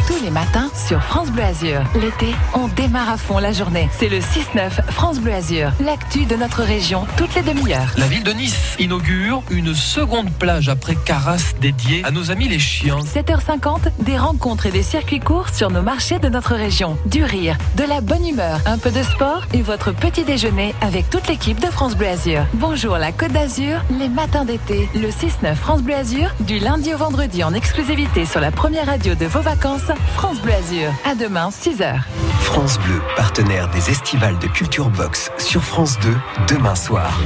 Tous 0.06 0.22
les 0.22 0.32
matins 0.32 0.70
sur 0.76 1.02
France 1.02 1.32
Bleu 1.32 1.44
Azur. 1.44 1.82
L'été, 1.96 2.36
on 2.54 2.68
démarre 2.68 3.10
à 3.10 3.18
fond 3.18 3.38
la 3.38 3.54
journée. 3.54 3.88
C'est 3.98 4.10
le 4.10 4.20
6-9 4.20 4.92
France 4.92 5.20
Bleu 5.20 5.34
Azur. 5.34 5.72
L'actu 5.80 6.26
de 6.26 6.36
notre 6.36 6.62
région, 6.62 7.06
toutes 7.16 7.34
les 7.36 7.42
demi-heures. 7.42 7.94
La 7.96 8.08
ville 8.08 8.24
de 8.24 8.34
Nice 8.34 8.76
inaugure 8.80 9.44
une 9.50 9.74
seconde 9.74 10.30
plage 10.32 10.68
après 10.68 10.96
Carras 10.96 11.54
dédiée 11.62 12.04
à 12.04 12.12
nos 12.12 12.32
amis 12.32 12.50
les 12.50 12.60
chiens. 12.60 13.00
7h50, 13.00 13.92
des 14.00 14.18
rencontres 14.18 14.66
et 14.66 14.72
des 14.72 14.84
circuits 14.84 15.22
courts 15.22 15.50
sur 15.50 15.72
nos 15.72 15.82
marchés 15.82 16.20
de 16.20 16.28
notre 16.28 16.56
région. 16.56 16.98
Du 17.06 17.24
rire, 17.24 17.58
de 17.78 17.84
la 17.84 18.02
bonne 18.02 18.28
humeur, 18.28 18.60
un 18.66 18.78
peu 18.78 18.92
de 18.92 19.04
sport 19.04 19.44
et 19.54 19.62
votre 19.62 19.94
petit 19.94 20.26
déjeuner 20.26 20.76
avec 20.82 21.10
toute 21.10 21.30
l'équipe 21.30 21.62
de 21.62 21.68
France 21.68 21.96
Bleu 21.96 22.08
Azur. 22.08 22.46
Bonjour 22.56 22.98
la 22.98 23.14
Côte 23.14 23.32
d'Azur, 23.32 23.80
les 23.98 24.10
matins 24.10 24.44
d'été, 24.44 24.90
le 24.96 25.08
6-9 25.08 25.56
France 25.56 25.82
Bleu 25.82 25.96
Azur, 25.96 26.30
du 26.42 26.60
lundi 26.60 26.94
au 26.94 26.98
vendredi 26.98 27.42
en 27.44 27.54
exclusivité 27.54 28.26
sur 28.26 28.42
la 28.42 28.52
première 28.52 28.88
radio 28.88 29.16
de 29.16 29.26
vos 29.26 29.42
vacances, 29.42 29.93
France 30.16 30.40
Bleu 30.42 30.54
Azur. 30.54 30.92
À 31.06 31.16
demain, 31.16 31.50
6h. 31.50 32.02
France 32.42 32.78
Bleu, 32.80 33.02
partenaire 33.16 33.70
des 33.70 33.90
estivales 33.90 34.38
de 34.40 34.48
Culture 34.48 34.90
Box 34.90 35.32
sur 35.38 35.64
France 35.64 36.00
2, 36.00 36.14
demain 36.48 36.76
soir. 36.76 37.20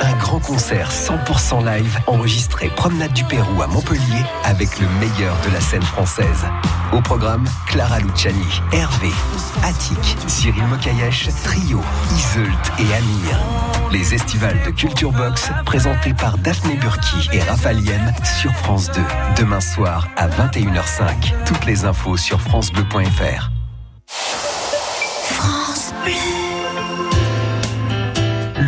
Un 0.00 0.16
grand 0.16 0.40
concert 0.40 0.90
100% 0.90 1.64
live 1.64 1.98
enregistré 2.06 2.70
Promenade 2.74 3.12
du 3.12 3.24
Pérou 3.24 3.62
à 3.62 3.66
Montpellier 3.66 4.24
avec 4.44 4.78
le 4.80 4.86
meilleur 4.98 5.36
de 5.46 5.52
la 5.52 5.60
scène 5.60 5.82
française. 5.82 6.46
Au 6.92 7.00
programme, 7.00 7.44
Clara 7.66 8.00
Luciani, 8.00 8.60
Hervé, 8.72 9.10
Attic, 9.62 10.16
Cyril 10.26 10.64
Mokayesh, 10.64 11.28
Trio, 11.44 11.80
Iseult 12.16 12.72
et 12.78 12.94
Amir. 12.94 13.38
Les 13.92 14.14
estivales 14.14 14.60
de 14.64 14.70
Culture 14.70 15.12
Box 15.12 15.50
présentés 15.66 16.14
par 16.14 16.38
Daphné 16.38 16.74
Burki 16.74 17.28
et 17.32 17.40
Raphaël 17.40 17.80
sur 18.40 18.52
France 18.52 18.90
2. 18.92 19.00
Demain 19.36 19.60
soir 19.60 20.08
à 20.16 20.28
21h05. 20.28 21.34
Toutes 21.46 21.66
les 21.66 21.84
infos 21.84 22.16
sur 22.16 22.40
francebleu.fr. 22.40 23.50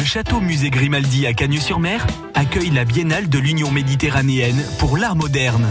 Le 0.03 0.07
château 0.09 0.41
musée 0.41 0.69
Grimaldi 0.69 1.29
à 1.29 1.33
Cagnes-sur-Mer 1.33 2.05
accueille 2.35 2.71
la 2.71 2.85
Biennale 2.85 3.29
de 3.29 3.39
l'Union 3.39 3.71
méditerranéenne 3.71 4.61
pour 4.81 4.97
l'art 4.97 5.15
moderne. 5.15 5.65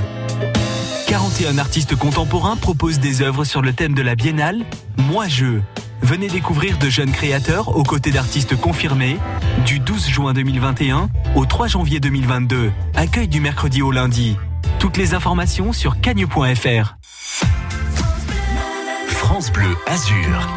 41 1.08 1.58
artistes 1.58 1.98
contemporains 1.98 2.56
proposent 2.56 3.02
des 3.02 3.22
œuvres 3.22 3.44
sur 3.44 3.62
le 3.62 3.74
thème 3.74 3.94
de 3.94 4.02
la 4.02 4.15
Biennale, 4.15 4.63
Moi 4.96 5.28
je. 5.28 5.60
Venez 6.02 6.30
découvrir 6.30 6.78
de 6.78 6.89
jeunes 6.89 7.12
créateurs 7.12 7.76
aux 7.76 7.84
côtés 7.84 8.12
d'artistes 8.12 8.56
confirmés 8.56 9.17
du 9.65 9.80
12 9.80 10.08
juin 10.08 10.32
2021 10.32 11.10
au 11.36 11.46
3 11.46 11.67
janvier 11.67 12.00
2022. 12.00 12.72
Accueil 12.96 13.28
du 13.28 13.41
mercredi 13.41 13.82
au 13.82 13.91
lundi. 13.91 14.38
Toutes 14.80 14.96
les 14.96 15.13
informations 15.13 15.74
sur 15.74 16.00
cagne.fr. 16.00 16.96
France 19.10 19.52
Bleu 19.52 19.76
Azur. 19.88 20.48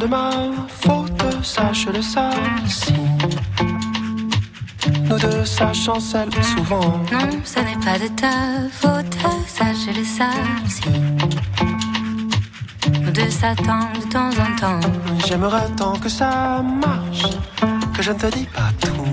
De 0.00 0.06
ma 0.06 0.30
faute, 0.68 1.22
sache-le 1.42 2.00
ça. 2.00 2.30
Si 2.66 2.94
nous 5.08 5.18
deux, 5.18 5.44
ça 5.44 5.72
chancelle 5.72 6.30
souvent. 6.42 7.02
Non, 7.12 7.28
ce 7.44 7.60
n'est 7.60 7.80
pas 7.84 7.98
de 7.98 8.08
ta 8.08 8.34
faute, 8.70 9.14
ça 9.46 9.66
je 9.72 9.90
le 9.98 10.04
sais 10.04 10.38
aussi. 10.64 10.90
Nous 13.02 13.10
deux 13.10 13.30
s'attendent 13.30 13.98
de 14.02 14.08
temps 14.08 14.30
en 14.30 14.56
temps. 14.56 14.88
J'aimerais 15.26 15.68
tant 15.76 15.96
que 15.98 16.08
ça 16.08 16.62
marche, 16.86 17.26
que 17.94 18.02
je 18.02 18.12
ne 18.12 18.18
te 18.18 18.26
dis 18.26 18.46
pas 18.46 18.70
tout. 18.80 19.04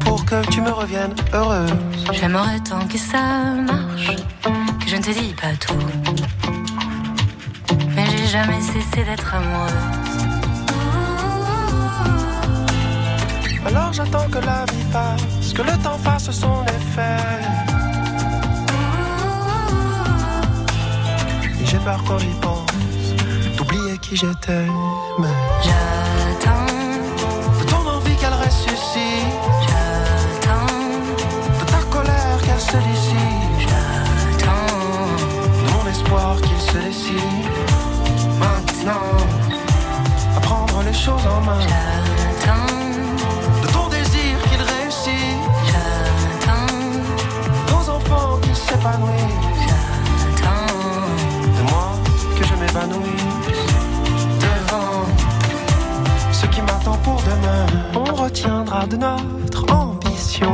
Pour 0.00 0.24
que 0.24 0.46
tu 0.50 0.60
me 0.60 0.70
reviennes 0.70 1.14
heureuse. 1.32 1.72
J'aimerais 2.12 2.60
tant 2.60 2.86
que 2.86 2.98
ça 2.98 3.24
marche, 3.72 4.14
que 4.80 4.88
je 4.88 4.96
ne 4.96 5.02
te 5.02 5.10
dis 5.10 5.34
pas 5.34 5.54
tout 5.58 6.65
jamais 8.36 8.60
cessé 8.60 9.02
d'être 9.04 9.34
amoureuse. 9.34 9.72
Alors 13.66 13.92
j'attends 13.92 14.28
que 14.28 14.40
la 14.50 14.64
vie 14.70 14.86
passe, 14.92 15.52
que 15.54 15.62
le 15.62 15.76
temps 15.82 15.98
fasse 16.06 16.30
son 16.30 16.62
effet. 16.78 17.22
Et 21.60 21.66
j'ai 21.66 21.78
peur 21.78 22.00
quand 22.06 22.18
j'y 22.18 22.34
pense 22.46 23.06
d'oublier 23.56 23.96
qui 23.98 24.16
j'étais. 24.16 24.66
J'attends 25.66 26.66
de 27.58 27.64
ton 27.70 27.82
envie 27.96 28.16
qu'elle 28.20 28.38
ressuscite. 28.46 29.32
J'attends 29.66 30.74
de 31.60 31.64
ta 31.72 31.82
colère 31.94 32.38
qu'elle 32.44 32.64
se 32.72 32.78
dissipe. 32.88 33.58
J'attends 33.64 34.74
de 35.64 35.70
mon 35.74 35.84
espoir 35.90 36.36
qu'il 36.42 36.60
se 36.60 36.78
décide. 36.86 37.95
Maintenant, 38.86 39.16
à 40.36 40.40
prendre 40.40 40.80
les 40.84 40.92
choses 40.92 41.26
en 41.26 41.40
main, 41.40 41.58
J'attends, 41.60 42.66
de 43.62 43.66
ton 43.72 43.88
désir 43.88 44.38
qu'il 44.48 44.62
réussit, 44.62 45.36
j'attends, 45.66 46.72
nos 47.68 47.90
enfants 47.90 48.38
qu'ils 48.42 48.54
s'épanouissent, 48.54 49.66
j'attends. 49.66 50.76
de 51.56 51.62
moi 51.68 51.94
que 52.38 52.46
je 52.46 52.54
m'épanouisse. 52.54 53.24
Devant 54.38 55.04
ce 56.30 56.46
qui 56.46 56.60
m'attend 56.62 56.96
pour 56.98 57.20
demain, 57.22 57.66
on 57.96 58.14
retiendra 58.14 58.86
de 58.86 58.96
notre 58.98 59.64
ambition 59.74 60.52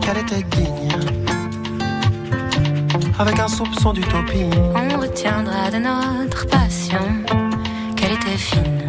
qu'elle 0.00 0.18
était 0.18 0.42
digne. 0.42 0.88
Avec 3.16 3.38
un 3.38 3.48
soupçon 3.48 3.92
d'utopie. 3.92 4.50
On 4.74 4.98
retiendra 4.98 5.70
de 5.70 5.78
notre 5.78 6.46
passion 6.46 6.98
fine. 8.36 8.88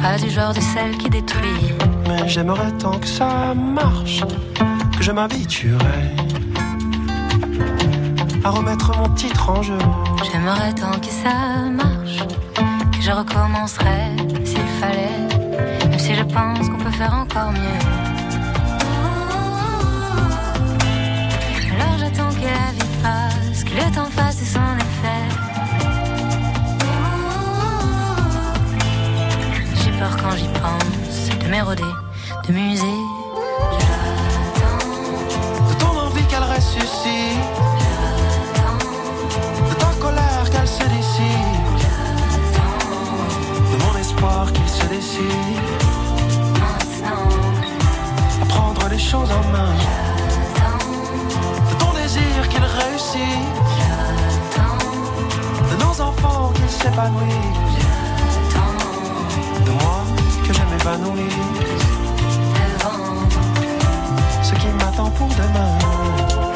Pas 0.00 0.16
du 0.18 0.30
genre 0.30 0.54
de 0.54 0.60
celle 0.60 0.96
qui 0.98 1.08
détruit. 1.10 1.74
Mais 2.08 2.28
j'aimerais 2.28 2.72
tant 2.78 2.98
que 2.98 3.06
ça 3.06 3.54
marche, 3.54 4.22
que 4.96 5.02
je 5.02 5.12
m'habituerais 5.12 6.14
à 8.44 8.50
remettre 8.50 8.96
mon 8.96 9.08
titre 9.10 9.50
en 9.50 9.62
jeu. 9.62 9.78
J'aimerais 10.32 10.72
tant 10.72 10.98
que 10.98 11.12
ça 11.22 11.68
marche, 11.70 12.20
que 12.92 13.02
je 13.02 13.10
recommencerais 13.10 14.10
s'il 14.44 14.68
fallait, 14.80 15.88
même 15.90 15.98
si 15.98 16.14
je 16.14 16.22
pense 16.22 16.68
qu'on 16.68 16.78
peut 16.78 16.90
faire 16.90 17.14
encore 17.14 17.52
mieux. 17.52 17.82
Alors 21.74 21.98
j'attends 21.98 22.30
que 22.30 22.46
la 22.58 22.72
vie 22.76 22.92
passe, 23.02 23.64
que 23.64 23.74
le 23.74 23.94
temps 23.94 24.07
de 31.48 31.52
m'éroder, 31.52 31.94
de 32.46 32.52
muser. 32.52 32.98
De 35.68 35.74
ton 35.78 35.98
envie 36.06 36.26
qu'elle 36.26 36.42
ressuscite, 36.42 37.40
de 39.70 39.74
ta 39.74 39.90
colère 39.98 40.44
qu'elle 40.52 40.68
se 40.68 40.84
dissipe, 40.96 41.78
de 43.72 43.76
mon 43.82 43.98
espoir 43.98 44.52
qu'il 44.52 44.68
se 44.68 44.84
décide. 44.86 45.62
À 48.42 48.44
prendre 48.46 48.88
les 48.90 48.98
choses 48.98 49.30
en 49.30 49.44
main, 49.54 49.74
de 51.70 51.74
ton 51.82 51.92
désir 51.94 52.48
qu'il 52.50 52.64
réussit, 52.80 53.42
de 55.70 55.76
nos 55.82 55.98
enfants 56.08 56.52
qu'ils 56.54 56.68
s'épanouissent, 56.80 57.87
je 60.78 60.84
m'épanouisse. 60.84 61.34
Ce 64.42 64.54
qui 64.54 64.66
m'attend 64.78 65.10
pour 65.10 65.28
demain. 65.28 66.47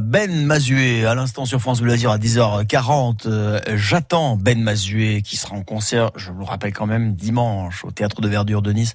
Ben 0.00 0.44
Mazué 0.46 1.04
à 1.06 1.14
l'instant 1.14 1.44
sur 1.44 1.60
France 1.60 1.80
Bleu 1.80 1.92
Azur 1.92 2.10
à 2.10 2.18
10h40. 2.18 3.22
euh, 3.26 3.60
J'attends 3.76 4.36
Ben 4.36 4.60
Mazué 4.62 5.22
qui 5.22 5.36
sera 5.36 5.54
en 5.56 5.62
concert, 5.62 6.10
je 6.16 6.30
vous 6.30 6.38
le 6.40 6.44
rappelle 6.44 6.72
quand 6.72 6.86
même, 6.86 7.14
dimanche 7.14 7.84
au 7.84 7.90
Théâtre 7.90 8.20
de 8.20 8.28
Verdure 8.28 8.62
de 8.62 8.72
Nice 8.72 8.94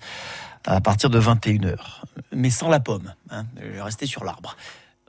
à 0.65 0.81
partir 0.81 1.09
de 1.09 1.19
21h. 1.19 1.75
Mais 2.33 2.49
sans 2.49 2.69
la 2.69 2.79
pomme, 2.79 3.13
hein, 3.29 3.45
restez 3.81 4.05
sur 4.07 4.23
l'arbre. 4.23 4.55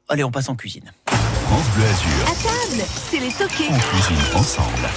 Allez, 0.08 0.22
on 0.24 0.30
passe 0.30 0.48
en 0.48 0.54
cuisine. 0.54 0.92
France 1.06 1.66
Bleu 1.74 1.84
Azur, 1.84 2.26
À 2.26 2.34
table, 2.42 2.84
c'est 3.10 3.18
les 3.20 3.30
toqués. 3.32 3.68
on 3.70 3.78
cuisine 3.78 4.22
ensemble. 4.36 4.88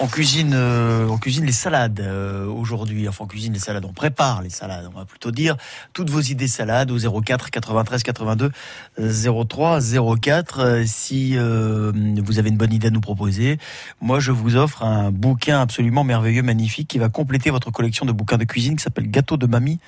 On 0.00 0.06
cuisine, 0.06 0.52
euh, 0.54 1.16
cuisine 1.18 1.44
les 1.44 1.50
salades 1.50 1.98
euh, 1.98 2.46
aujourd'hui. 2.46 3.08
Enfin, 3.08 3.24
on 3.24 3.26
cuisine 3.26 3.52
les 3.52 3.58
salades. 3.58 3.84
On 3.84 3.92
prépare 3.92 4.42
les 4.42 4.50
salades. 4.50 4.88
On 4.94 4.96
va 4.96 5.04
plutôt 5.04 5.32
dire 5.32 5.56
toutes 5.92 6.08
vos 6.08 6.20
idées 6.20 6.46
salades 6.46 6.92
au 6.92 7.20
04 7.20 7.50
93 7.50 8.04
82 8.04 8.52
03 8.96 9.80
04. 10.20 10.60
Euh, 10.60 10.84
Si 10.86 11.32
euh, 11.36 11.92
vous 12.22 12.38
avez 12.38 12.48
une 12.48 12.56
bonne 12.56 12.72
idée 12.72 12.86
à 12.86 12.90
nous 12.90 13.00
proposer, 13.00 13.58
moi 14.00 14.20
je 14.20 14.30
vous 14.30 14.54
offre 14.54 14.84
un 14.84 15.10
bouquin 15.10 15.60
absolument 15.60 16.04
merveilleux, 16.04 16.42
magnifique, 16.42 16.88
qui 16.88 16.98
va 16.98 17.08
compléter 17.08 17.50
votre 17.50 17.72
collection 17.72 18.06
de 18.06 18.12
bouquins 18.12 18.38
de 18.38 18.44
cuisine 18.44 18.76
qui 18.76 18.84
s'appelle 18.84 19.10
Gâteau 19.10 19.36
de 19.36 19.46
mamie. 19.46 19.80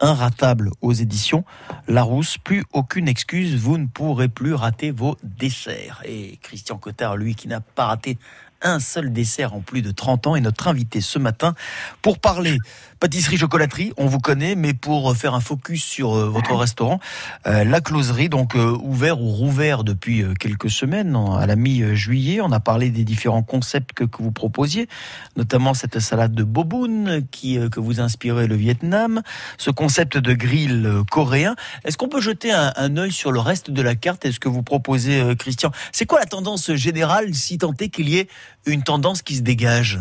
Inratable 0.00 0.70
aux 0.80 0.92
éditions 0.92 1.44
Larousse. 1.88 2.38
Plus 2.38 2.64
aucune 2.72 3.08
excuse, 3.08 3.56
vous 3.56 3.78
ne 3.78 3.86
pourrez 3.86 4.28
plus 4.28 4.54
rater 4.54 4.92
vos 4.92 5.18
desserts. 5.24 6.02
Et 6.04 6.38
Christian 6.40 6.78
Cotard, 6.78 7.16
lui, 7.16 7.34
qui 7.34 7.48
n'a 7.48 7.60
pas 7.60 7.86
raté 7.86 8.16
un 8.62 8.80
seul 8.80 9.12
dessert 9.12 9.54
en 9.54 9.60
plus 9.60 9.82
de 9.82 9.90
30 9.90 10.26
ans 10.26 10.36
est 10.36 10.40
notre 10.40 10.68
invité 10.68 11.00
ce 11.00 11.18
matin 11.18 11.54
pour 12.02 12.18
parler 12.18 12.58
pâtisserie-chocolaterie, 13.00 13.92
on 13.96 14.06
vous 14.06 14.18
connaît, 14.18 14.54
mais 14.54 14.74
pour 14.74 15.16
faire 15.16 15.34
un 15.34 15.40
focus 15.40 15.84
sur 15.84 16.16
euh, 16.16 16.28
votre 16.28 16.54
restaurant, 16.54 17.00
euh, 17.46 17.64
la 17.64 17.80
closerie, 17.80 18.28
donc 18.28 18.56
euh, 18.56 18.76
ouvert 18.82 19.20
ou 19.20 19.28
rouvert 19.28 19.84
depuis 19.84 20.22
euh, 20.22 20.34
quelques 20.34 20.70
semaines, 20.70 21.16
à 21.16 21.46
la 21.46 21.56
mi-juillet. 21.56 22.40
On 22.40 22.52
a 22.52 22.60
parlé 22.60 22.90
des 22.90 23.04
différents 23.04 23.42
concepts 23.42 23.92
que, 23.92 24.04
que 24.04 24.22
vous 24.22 24.32
proposiez, 24.32 24.88
notamment 25.36 25.74
cette 25.74 25.98
salade 26.00 26.34
de 26.34 26.42
boboon 26.44 27.22
qui, 27.30 27.58
euh, 27.58 27.68
que 27.68 27.80
vous 27.80 28.00
inspirez 28.00 28.46
le 28.46 28.56
Vietnam, 28.56 29.22
ce 29.58 29.70
concept 29.70 30.18
de 30.18 30.34
grill 30.34 31.02
coréen. 31.10 31.54
Est-ce 31.84 31.96
qu'on 31.96 32.08
peut 32.08 32.20
jeter 32.20 32.52
un, 32.52 32.72
un 32.76 32.96
œil 32.96 33.12
sur 33.12 33.32
le 33.32 33.40
reste 33.40 33.70
de 33.70 33.82
la 33.82 33.94
carte 33.94 34.24
Est-ce 34.24 34.40
que 34.40 34.48
vous 34.48 34.62
proposez, 34.62 35.20
euh, 35.20 35.34
Christian? 35.34 35.70
C'est 35.92 36.06
quoi 36.06 36.18
la 36.18 36.26
tendance 36.26 36.72
générale, 36.74 37.34
si 37.34 37.58
tant 37.58 37.74
est 37.78 37.88
qu'il 37.88 38.08
y 38.08 38.18
ait 38.18 38.28
une 38.66 38.82
tendance 38.82 39.22
qui 39.22 39.36
se 39.36 39.42
dégage? 39.42 40.00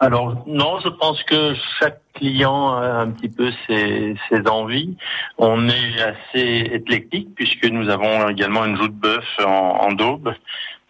Alors 0.00 0.44
non, 0.46 0.78
je 0.78 0.88
pense 0.88 1.22
que 1.24 1.54
chaque 1.80 2.00
client 2.14 2.76
a 2.76 2.86
un 3.00 3.10
petit 3.10 3.28
peu 3.28 3.50
ses, 3.66 4.14
ses 4.28 4.46
envies. 4.48 4.96
On 5.38 5.68
est 5.68 6.00
assez 6.00 6.70
éclectique 6.72 7.34
puisque 7.34 7.64
nous 7.64 7.88
avons 7.88 8.28
également 8.28 8.64
une 8.64 8.76
joue 8.76 8.88
de 8.88 8.92
bœuf 8.92 9.26
en, 9.44 9.78
en 9.80 9.92
daube. 9.92 10.32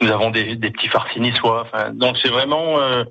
Nous 0.00 0.10
avons 0.10 0.30
des, 0.30 0.56
des 0.56 0.70
petits 0.70 0.88
farcis 0.88 1.20
niçois. 1.20 1.62
Enfin, 1.62 1.90
donc 1.90 2.18
c'est 2.22 2.28
vraiment, 2.28 2.78
euh, 2.80 3.04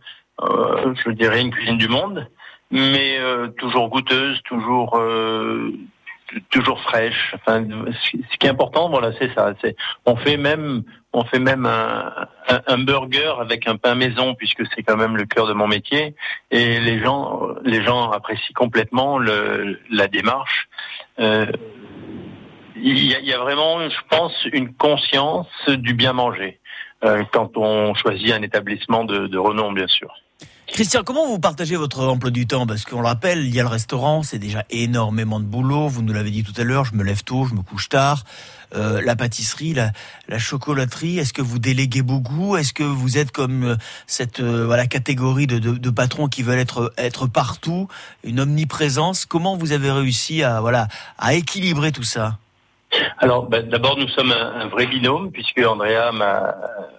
euh, 0.44 0.94
je 1.04 1.12
dirais, 1.12 1.42
une 1.42 1.52
cuisine 1.52 1.78
du 1.78 1.88
monde, 1.88 2.28
mais 2.70 3.18
euh, 3.20 3.48
toujours 3.58 3.90
goûteuse, 3.90 4.40
toujours 4.44 4.98
euh, 4.98 5.74
toujours 6.50 6.82
fraîche. 6.82 7.34
Enfin, 7.36 7.66
ce 7.92 8.38
qui 8.38 8.48
est 8.48 8.50
important, 8.50 8.90
voilà, 8.90 9.12
c'est 9.20 9.34
ça. 9.34 9.54
C'est 9.62 9.76
on 10.06 10.16
fait 10.16 10.38
même 10.38 10.84
on 11.14 11.24
fait 11.24 11.40
même 11.40 11.66
un, 11.66 12.28
un, 12.68 12.78
burger 12.78 13.34
avec 13.40 13.68
un 13.68 13.78
pain 13.78 13.96
maison 13.96 14.36
puisque 14.36 14.64
c'est 14.76 14.84
quand 14.84 14.98
même 14.98 15.18
le 15.18 15.26
cœur 15.26 15.48
de 15.48 15.54
mon 15.54 15.68
métier 15.68 16.16
et 16.52 16.80
les 16.80 17.00
gens 17.00 17.42
les 17.64 17.84
gens 17.84 18.12
apprécient 18.12 18.54
complètement 18.56 19.18
le, 19.18 19.80
la 19.90 20.08
démarche. 20.08 20.68
Euh, 21.20 21.46
il 22.76 23.04
y, 23.06 23.16
a, 23.16 23.20
y 23.22 23.34
a 23.34 23.40
vraiment, 23.40 23.90
je 23.90 24.00
pense, 24.10 24.34
une 24.54 24.74
conscience 24.76 25.48
du 25.68 25.96
bien 25.96 26.14
manger 26.14 26.60
euh, 27.04 27.24
quand 27.32 27.58
on 27.58 27.96
choisit 27.96 28.32
un 28.34 28.44
établissement 28.44 29.04
de, 29.04 29.26
de 29.26 29.38
renom, 29.38 29.72
bien 29.72 29.88
sûr. 29.88 30.14
Christian, 30.68 31.02
comment 31.04 31.26
vous 31.26 31.40
partagez 31.40 31.76
votre 31.76 32.06
emploi 32.06 32.30
du 32.30 32.46
temps? 32.46 32.68
Parce 32.68 32.84
qu'on 32.84 33.00
le 33.00 33.08
rappelle, 33.08 33.40
il 33.46 33.56
y 33.56 33.60
a 33.60 33.64
le 33.64 33.70
restaurant, 33.70 34.22
c'est 34.22 34.38
déjà 34.38 34.64
énormément 34.70 35.40
de 35.40 35.46
boulot. 35.46 35.88
Vous 35.88 36.02
nous 36.02 36.14
l'avez 36.14 36.30
dit 36.30 36.44
tout 36.44 36.54
à 36.58 36.64
l'heure, 36.64 36.86
je 36.86 36.94
me 36.94 37.04
lève 37.04 37.24
tôt, 37.24 37.46
je 37.46 37.56
me 37.56 37.62
couche 37.62 37.90
tard. 37.90 38.26
Euh, 38.76 39.02
la 39.02 39.16
pâtisserie, 39.16 39.74
la, 39.74 39.92
la 40.28 40.38
chocolaterie, 40.38 41.20
est-ce 41.20 41.32
que 41.32 41.42
vous 41.42 41.58
déléguez 41.58 42.02
beaucoup? 42.02 42.58
Est-ce 42.58 42.74
que 42.74 42.84
vous 42.84 43.18
êtes 43.18 43.32
comme 43.32 43.64
euh, 43.64 43.76
cette 44.08 44.42
euh, 44.42 44.66
voilà 44.66 44.88
catégorie 44.88 45.48
de, 45.48 45.58
de, 45.58 45.72
de 45.72 45.90
patrons 45.90 46.28
qui 46.28 46.44
veulent 46.44 46.60
être 46.60 46.94
être 46.98 47.28
partout, 47.28 47.88
une 48.26 48.42
omniprésence? 48.42 49.26
Comment 49.26 49.56
vous 49.56 49.72
avez 49.72 49.90
réussi 49.90 50.44
à 50.44 50.60
voilà 50.60 50.90
à 51.18 51.34
équilibrer 51.34 51.94
tout 51.94 52.04
ça? 52.04 52.40
Alors, 53.20 53.50
ben, 53.50 53.68
d'abord, 53.68 53.98
nous 53.98 54.08
sommes 54.08 54.32
un, 54.32 54.62
un 54.62 54.68
vrai 54.68 54.86
binôme, 54.88 55.32
puisque 55.32 55.60
Andrea, 55.60 56.12
ma, 56.14 56.56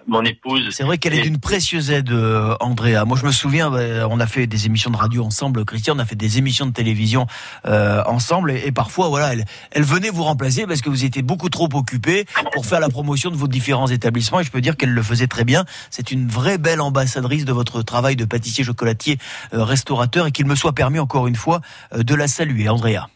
mon 0.07 0.23
épouse... 0.23 0.69
C'est 0.71 0.83
vrai 0.83 0.97
qu'elle 0.97 1.15
est 1.15 1.21
d'une 1.21 1.39
précieuse 1.39 1.91
aide, 1.91 2.11
euh, 2.11 2.55
Andrea. 2.59 3.05
Moi, 3.05 3.17
je 3.19 3.25
me 3.25 3.31
souviens, 3.31 3.71
bah, 3.71 4.07
on 4.09 4.19
a 4.19 4.27
fait 4.27 4.45
des 4.45 4.65
émissions 4.67 4.91
de 4.91 4.97
radio 4.97 5.23
ensemble, 5.23 5.65
Christian, 5.65 5.95
on 5.95 5.99
a 5.99 6.05
fait 6.05 6.15
des 6.15 6.37
émissions 6.37 6.67
de 6.67 6.71
télévision 6.71 7.25
euh, 7.65 8.03
ensemble, 8.05 8.51
et, 8.51 8.67
et 8.67 8.71
parfois, 8.71 9.07
voilà, 9.07 9.33
elle, 9.33 9.45
elle 9.71 9.83
venait 9.83 10.11
vous 10.11 10.23
remplacer 10.23 10.67
parce 10.67 10.81
que 10.81 10.89
vous 10.89 11.05
étiez 11.05 11.23
beaucoup 11.23 11.49
trop 11.49 11.69
occupé 11.73 12.25
pour 12.53 12.65
faire 12.65 12.79
la 12.79 12.89
promotion 12.89 13.31
de 13.31 13.35
vos 13.35 13.47
différents 13.47 13.87
établissements, 13.87 14.39
et 14.39 14.43
je 14.43 14.51
peux 14.51 14.61
dire 14.61 14.77
qu'elle 14.77 14.93
le 14.93 15.03
faisait 15.03 15.27
très 15.27 15.43
bien. 15.43 15.65
C'est 15.89 16.11
une 16.11 16.27
vraie 16.27 16.59
belle 16.59 16.81
ambassadrice 16.81 17.45
de 17.45 17.53
votre 17.53 17.81
travail 17.81 18.15
de 18.15 18.25
pâtissier, 18.25 18.63
chocolatier, 18.63 19.17
euh, 19.53 19.63
restaurateur, 19.63 20.27
et 20.27 20.31
qu'il 20.31 20.45
me 20.45 20.55
soit 20.55 20.73
permis 20.73 20.99
encore 20.99 21.27
une 21.27 21.35
fois 21.35 21.61
euh, 21.93 22.03
de 22.03 22.13
la 22.13 22.27
saluer, 22.27 22.69
Andrea. 22.69 23.09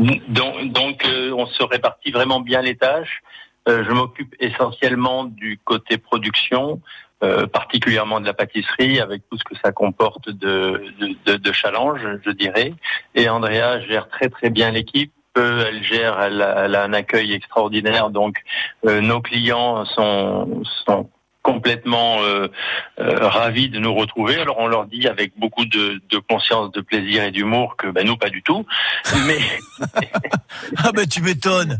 Donc, 0.00 1.04
euh, 1.04 1.32
on 1.32 1.46
se 1.46 1.62
répartit 1.62 2.10
vraiment 2.10 2.40
bien 2.40 2.62
les 2.62 2.76
tâches. 2.76 3.22
Euh, 3.68 3.84
je 3.84 3.90
m'occupe 3.90 4.34
essentiellement 4.40 5.24
du 5.24 5.60
côté 5.62 5.98
production, 5.98 6.80
euh, 7.22 7.46
particulièrement 7.46 8.20
de 8.20 8.26
la 8.26 8.32
pâtisserie, 8.32 8.98
avec 8.98 9.22
tout 9.30 9.36
ce 9.36 9.44
que 9.44 9.54
ça 9.62 9.72
comporte 9.72 10.30
de, 10.30 10.82
de, 11.26 11.52
challenge, 11.52 12.00
je 12.24 12.30
dirais. 12.30 12.72
Et 13.14 13.28
Andrea 13.28 13.80
gère 13.86 14.08
très 14.08 14.30
très 14.30 14.48
bien 14.48 14.70
l'équipe. 14.70 15.12
Elle 15.36 15.84
gère, 15.84 16.20
elle 16.20 16.42
a, 16.42 16.82
un 16.82 16.92
accueil 16.92 17.32
extraordinaire. 17.32 18.10
Donc, 18.10 18.42
nos 18.82 19.20
clients 19.20 19.84
sont, 19.84 20.62
sont 20.84 21.08
complètement 21.42 22.22
euh, 22.22 22.48
euh, 22.98 23.28
ravis 23.28 23.68
de 23.68 23.78
nous 23.78 23.94
retrouver. 23.94 24.38
Alors 24.38 24.58
on 24.58 24.66
leur 24.66 24.86
dit 24.86 25.08
avec 25.08 25.32
beaucoup 25.38 25.64
de, 25.64 26.00
de 26.10 26.18
conscience, 26.18 26.70
de 26.72 26.80
plaisir 26.80 27.24
et 27.24 27.30
d'humour 27.30 27.76
que 27.76 27.86
ben, 27.88 28.06
nous 28.06 28.16
pas 28.16 28.28
du 28.28 28.42
tout. 28.42 28.66
Mais 29.26 29.38
ah 30.76 30.92
ben 30.92 31.06
tu 31.06 31.22
m'étonnes. 31.22 31.78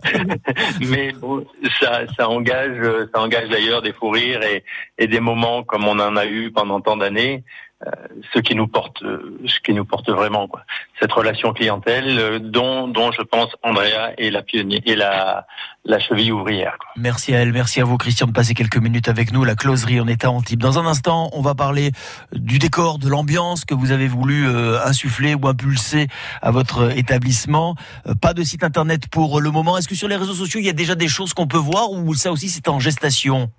mais 0.80 1.12
bon, 1.12 1.46
ça, 1.80 2.02
ça 2.16 2.28
engage, 2.28 2.78
ça 3.14 3.20
engage 3.20 3.48
d'ailleurs 3.48 3.82
des 3.82 3.92
fous 3.92 4.10
rires 4.10 4.42
et, 4.42 4.64
et 4.98 5.06
des 5.06 5.20
moments 5.20 5.62
comme 5.62 5.86
on 5.86 5.98
en 5.98 6.16
a 6.16 6.26
eu 6.26 6.50
pendant 6.50 6.80
tant 6.80 6.96
d'années. 6.96 7.44
Euh, 7.86 7.90
ce 8.34 8.40
qui 8.40 8.54
nous 8.54 8.66
porte, 8.66 9.02
euh, 9.02 9.40
ce 9.46 9.58
qui 9.60 9.72
nous 9.72 9.86
porte 9.86 10.10
vraiment 10.10 10.46
quoi. 10.46 10.64
Cette 11.00 11.12
relation 11.12 11.54
clientèle 11.54 12.18
euh, 12.18 12.38
dont, 12.38 12.88
dont 12.88 13.10
je 13.10 13.22
pense 13.22 13.48
Andrea 13.62 14.12
est 14.18 14.28
la 14.28 14.42
pionnière 14.42 14.82
et 14.84 14.94
la, 14.94 15.46
la 15.86 15.98
cheville 15.98 16.30
ouvrière. 16.30 16.76
Quoi. 16.78 16.90
Merci 16.96 17.34
à 17.34 17.38
elle, 17.38 17.52
merci 17.52 17.80
à 17.80 17.84
vous 17.84 17.96
Christian 17.96 18.26
de 18.26 18.32
passer 18.32 18.52
quelques 18.52 18.76
minutes 18.76 19.08
avec 19.08 19.32
nous. 19.32 19.44
La 19.44 19.54
closerie 19.54 19.98
en 19.98 20.06
état 20.08 20.30
Antibes. 20.30 20.60
Dans 20.60 20.78
un 20.78 20.84
instant, 20.84 21.30
on 21.32 21.40
va 21.40 21.54
parler 21.54 21.92
du 22.32 22.58
décor, 22.58 22.98
de 22.98 23.08
l'ambiance 23.08 23.64
que 23.64 23.72
vous 23.72 23.92
avez 23.92 24.08
voulu 24.08 24.46
euh, 24.46 24.78
insuffler 24.84 25.34
ou 25.34 25.48
impulser 25.48 26.08
à 26.42 26.50
votre 26.50 26.94
établissement. 26.98 27.76
Euh, 28.06 28.14
pas 28.14 28.34
de 28.34 28.42
site 28.42 28.62
internet 28.62 29.08
pour 29.08 29.40
le 29.40 29.50
moment. 29.50 29.78
Est-ce 29.78 29.88
que 29.88 29.94
sur 29.94 30.08
les 30.08 30.16
réseaux 30.16 30.34
sociaux, 30.34 30.60
il 30.60 30.66
y 30.66 30.70
a 30.70 30.74
déjà 30.74 30.96
des 30.96 31.08
choses 31.08 31.32
qu'on 31.32 31.46
peut 31.46 31.56
voir 31.56 31.92
ou 31.92 32.12
ça 32.12 32.30
aussi 32.30 32.50
c'est 32.50 32.68
en 32.68 32.78
gestation? 32.78 33.50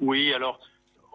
Oui, 0.00 0.32
alors 0.34 0.58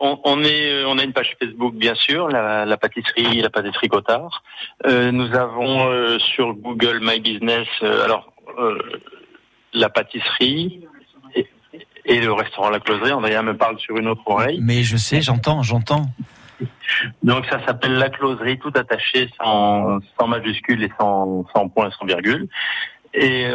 on, 0.02 0.20
on 0.26 0.44
est, 0.44 0.70
euh, 0.72 0.88
on 0.88 0.98
a 0.98 1.04
une 1.04 1.14
page 1.14 1.36
Facebook 1.40 1.74
bien 1.76 1.96
sûr, 1.96 2.28
la, 2.28 2.66
la 2.66 2.78
pâtisserie, 2.78 3.42
la 3.42 3.50
pâtisserie 3.50 3.88
Cotard. 3.88 4.44
Euh, 4.86 5.12
nous 5.12 5.34
avons 5.36 5.88
euh, 5.90 6.20
sur 6.20 6.54
Google 6.56 7.00
My 7.02 7.20
Business, 7.20 7.68
euh, 7.84 8.04
alors 8.04 8.34
la 9.74 9.90
pâtisserie 9.90 10.82
et, 11.36 11.48
et 12.06 12.20
le 12.20 12.34
restaurant 12.34 12.70
La 12.70 12.80
Closerie. 12.80 13.14
Andrea 13.14 13.42
me 13.44 13.56
parle 13.56 13.80
sur 13.80 13.96
une 13.98 14.08
autre 14.10 14.24
oreille. 14.26 14.60
Mais 14.62 14.84
je 14.84 14.98
sais, 14.98 15.22
j'entends, 15.22 15.64
j'entends. 15.64 16.08
Donc 17.24 17.46
ça 17.46 17.66
s'appelle 17.66 17.94
La 17.94 18.10
Closerie, 18.10 18.60
tout 18.60 18.74
attaché, 18.76 19.30
sans, 19.40 20.00
sans 20.20 20.28
majuscule 20.28 20.84
et 20.84 20.92
sans, 21.00 21.46
sans 21.56 21.70
point, 21.70 21.90
sans 21.98 22.06
virgule. 22.06 22.50
Et 23.14 23.50